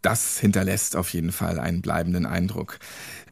Das 0.02 0.38
hinterlässt 0.38 0.94
auf 0.94 1.12
jeden 1.12 1.32
Fall 1.32 1.58
einen 1.58 1.82
bleibenden 1.82 2.26
Eindruck. 2.26 2.78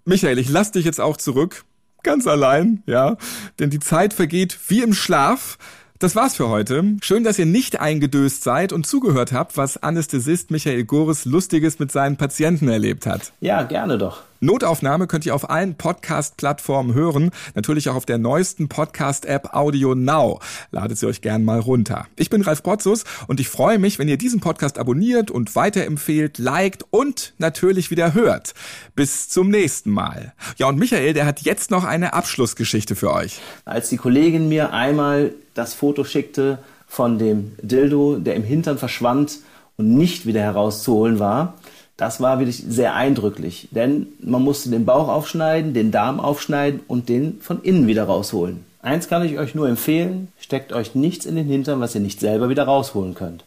Michael, 0.04 0.40
ich 0.40 0.48
lass 0.48 0.72
dich 0.72 0.84
jetzt 0.84 1.00
auch 1.00 1.16
zurück. 1.16 1.64
Ganz 2.02 2.26
allein, 2.26 2.82
ja. 2.86 3.16
Denn 3.60 3.70
die 3.70 3.78
Zeit 3.78 4.12
vergeht 4.12 4.58
wie 4.66 4.82
im 4.82 4.92
Schlaf. 4.92 5.56
Das 6.00 6.16
war's 6.16 6.34
für 6.34 6.48
heute. 6.48 6.96
Schön, 7.00 7.22
dass 7.22 7.38
ihr 7.38 7.46
nicht 7.46 7.78
eingedöst 7.78 8.42
seid 8.42 8.72
und 8.72 8.88
zugehört 8.88 9.30
habt, 9.30 9.56
was 9.56 9.80
Anästhesist 9.80 10.50
Michael 10.50 10.82
Gores 10.82 11.26
Lustiges 11.26 11.78
mit 11.78 11.92
seinen 11.92 12.16
Patienten 12.16 12.68
erlebt 12.68 13.06
hat. 13.06 13.32
Ja, 13.40 13.62
gerne 13.62 13.98
doch. 13.98 14.24
Notaufnahme 14.40 15.06
könnt 15.06 15.24
ihr 15.24 15.34
auf 15.34 15.48
allen 15.48 15.76
Podcast-Plattformen 15.76 16.94
hören, 16.94 17.30
natürlich 17.54 17.88
auch 17.88 17.94
auf 17.94 18.06
der 18.06 18.18
neuesten 18.18 18.68
Podcast-App 18.68 19.54
Audio 19.54 19.94
Now. 19.94 20.40
Ladet 20.70 20.98
sie 20.98 21.06
euch 21.06 21.22
gern 21.22 21.44
mal 21.44 21.58
runter. 21.58 22.06
Ich 22.16 22.28
bin 22.28 22.42
Ralf 22.42 22.62
Potzus 22.62 23.04
und 23.28 23.40
ich 23.40 23.48
freue 23.48 23.78
mich, 23.78 23.98
wenn 23.98 24.08
ihr 24.08 24.18
diesen 24.18 24.40
Podcast 24.40 24.78
abonniert 24.78 25.30
und 25.30 25.56
weiterempfehlt, 25.56 26.38
liked 26.38 26.84
und 26.90 27.32
natürlich 27.38 27.90
wieder 27.90 28.12
hört. 28.12 28.54
Bis 28.94 29.28
zum 29.28 29.48
nächsten 29.48 29.90
Mal. 29.90 30.34
Ja, 30.58 30.68
und 30.68 30.78
Michael, 30.78 31.14
der 31.14 31.24
hat 31.24 31.40
jetzt 31.40 31.70
noch 31.70 31.84
eine 31.84 32.12
Abschlussgeschichte 32.12 32.94
für 32.94 33.12
euch. 33.12 33.40
Als 33.64 33.88
die 33.88 33.96
Kollegin 33.96 34.48
mir 34.48 34.72
einmal 34.72 35.32
das 35.54 35.72
Foto 35.72 36.04
schickte 36.04 36.58
von 36.86 37.18
dem 37.18 37.52
Dildo, 37.62 38.18
der 38.18 38.34
im 38.34 38.44
Hintern 38.44 38.78
verschwand 38.78 39.38
und 39.76 39.94
nicht 39.94 40.26
wieder 40.26 40.40
herauszuholen 40.40 41.18
war, 41.18 41.54
das 41.96 42.20
war 42.20 42.38
wirklich 42.38 42.62
sehr 42.68 42.94
eindrücklich, 42.94 43.68
denn 43.70 44.08
man 44.20 44.42
musste 44.42 44.70
den 44.70 44.84
Bauch 44.84 45.08
aufschneiden, 45.08 45.72
den 45.72 45.90
Darm 45.90 46.20
aufschneiden 46.20 46.80
und 46.86 47.08
den 47.08 47.40
von 47.40 47.62
innen 47.62 47.86
wieder 47.86 48.04
rausholen. 48.04 48.64
Eins 48.82 49.08
kann 49.08 49.24
ich 49.24 49.38
euch 49.38 49.54
nur 49.54 49.68
empfehlen, 49.68 50.28
steckt 50.38 50.72
euch 50.72 50.94
nichts 50.94 51.24
in 51.26 51.36
den 51.36 51.46
Hintern, 51.46 51.80
was 51.80 51.94
ihr 51.94 52.02
nicht 52.02 52.20
selber 52.20 52.48
wieder 52.48 52.64
rausholen 52.64 53.14
könnt. 53.14 53.44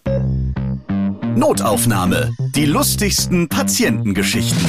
Notaufnahme. 1.35 2.31
Die 2.55 2.65
lustigsten 2.65 3.47
Patientengeschichten. 3.47 4.65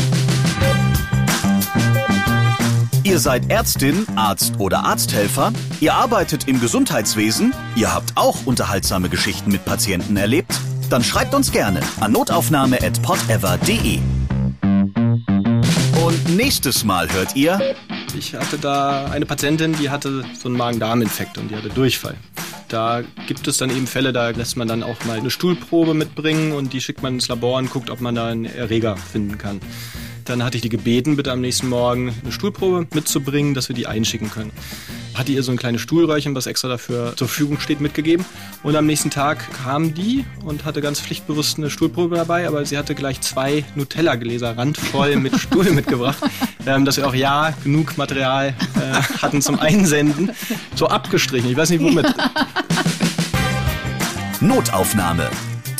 Ihr 3.02 3.18
seid 3.18 3.50
Ärztin, 3.50 4.06
Arzt 4.14 4.60
oder 4.60 4.84
Arzthelfer, 4.84 5.52
ihr 5.80 5.94
arbeitet 5.94 6.46
im 6.46 6.60
Gesundheitswesen, 6.60 7.54
ihr 7.74 7.92
habt 7.92 8.12
auch 8.14 8.46
unterhaltsame 8.46 9.08
Geschichten 9.08 9.50
mit 9.50 9.64
Patienten 9.64 10.16
erlebt, 10.16 10.60
dann 10.90 11.04
schreibt 11.04 11.34
uns 11.34 11.52
gerne 11.52 11.80
an 12.00 12.12
notaufnahme@podever.de. 12.12 14.00
Und 16.04 16.36
nächstes 16.36 16.84
Mal 16.84 17.10
hört 17.12 17.36
ihr 17.36 17.76
Ich 18.18 18.34
hatte 18.34 18.58
da 18.58 19.06
eine 19.06 19.24
Patientin, 19.24 19.74
die 19.74 19.90
hatte 19.90 20.24
so 20.34 20.48
einen 20.48 20.56
Magen-Darm-Infekt 20.56 21.38
und 21.38 21.50
die 21.50 21.56
hatte 21.56 21.68
Durchfall. 21.68 22.16
Da 22.68 23.02
gibt 23.26 23.46
es 23.48 23.58
dann 23.58 23.70
eben 23.70 23.86
Fälle, 23.86 24.12
da 24.12 24.30
lässt 24.30 24.56
man 24.56 24.68
dann 24.68 24.82
auch 24.82 25.04
mal 25.04 25.18
eine 25.18 25.30
Stuhlprobe 25.30 25.94
mitbringen 25.94 26.52
und 26.52 26.72
die 26.72 26.80
schickt 26.80 27.02
man 27.02 27.14
ins 27.14 27.28
Labor 27.28 27.58
und 27.58 27.70
guckt, 27.70 27.90
ob 27.90 28.00
man 28.00 28.14
da 28.14 28.28
einen 28.28 28.44
Erreger 28.44 28.96
finden 28.96 29.38
kann. 29.38 29.60
Dann 30.24 30.44
hatte 30.44 30.56
ich 30.56 30.62
die 30.62 30.68
gebeten, 30.68 31.16
bitte 31.16 31.32
am 31.32 31.40
nächsten 31.40 31.68
Morgen 31.68 32.14
eine 32.22 32.32
Stuhlprobe 32.32 32.86
mitzubringen, 32.94 33.54
dass 33.54 33.68
wir 33.68 33.76
die 33.76 33.86
einschicken 33.86 34.30
können. 34.30 34.52
Hatte 35.20 35.32
ihr 35.32 35.42
so 35.42 35.52
ein 35.52 35.58
kleines 35.58 35.82
Stuhlröhrchen, 35.82 36.34
was 36.34 36.46
extra 36.46 36.66
dafür 36.68 37.14
zur 37.14 37.28
Verfügung 37.28 37.60
steht, 37.60 37.82
mitgegeben. 37.82 38.24
Und 38.62 38.74
am 38.74 38.86
nächsten 38.86 39.10
Tag 39.10 39.46
kam 39.62 39.92
die 39.92 40.24
und 40.46 40.64
hatte 40.64 40.80
ganz 40.80 40.98
pflichtbewusst 40.98 41.58
eine 41.58 41.68
Stuhlprobe 41.68 42.16
dabei, 42.16 42.48
aber 42.48 42.64
sie 42.64 42.78
hatte 42.78 42.94
gleich 42.94 43.20
zwei 43.20 43.62
Nutella-Gläser 43.74 44.56
randvoll 44.56 45.16
mit 45.16 45.36
Stuhl 45.38 45.72
mitgebracht, 45.72 46.16
ähm, 46.64 46.86
dass 46.86 46.96
wir 46.96 47.06
auch 47.06 47.14
ja 47.14 47.52
genug 47.62 47.98
Material 47.98 48.54
äh, 48.76 49.20
hatten 49.20 49.42
zum 49.42 49.58
Einsenden. 49.60 50.30
So 50.74 50.86
abgestrichen, 50.88 51.50
ich 51.50 51.56
weiß 51.58 51.68
nicht 51.68 51.82
womit. 51.82 52.06
Notaufnahme. 54.40 55.28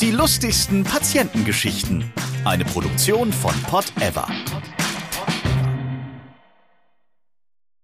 Die 0.01 0.11
lustigsten 0.11 0.83
Patientengeschichten. 0.83 2.03
Eine 2.45 2.63
Produktion 2.63 3.33
von 3.33 3.55
Pot 3.63 3.85
Ever. 4.01 4.27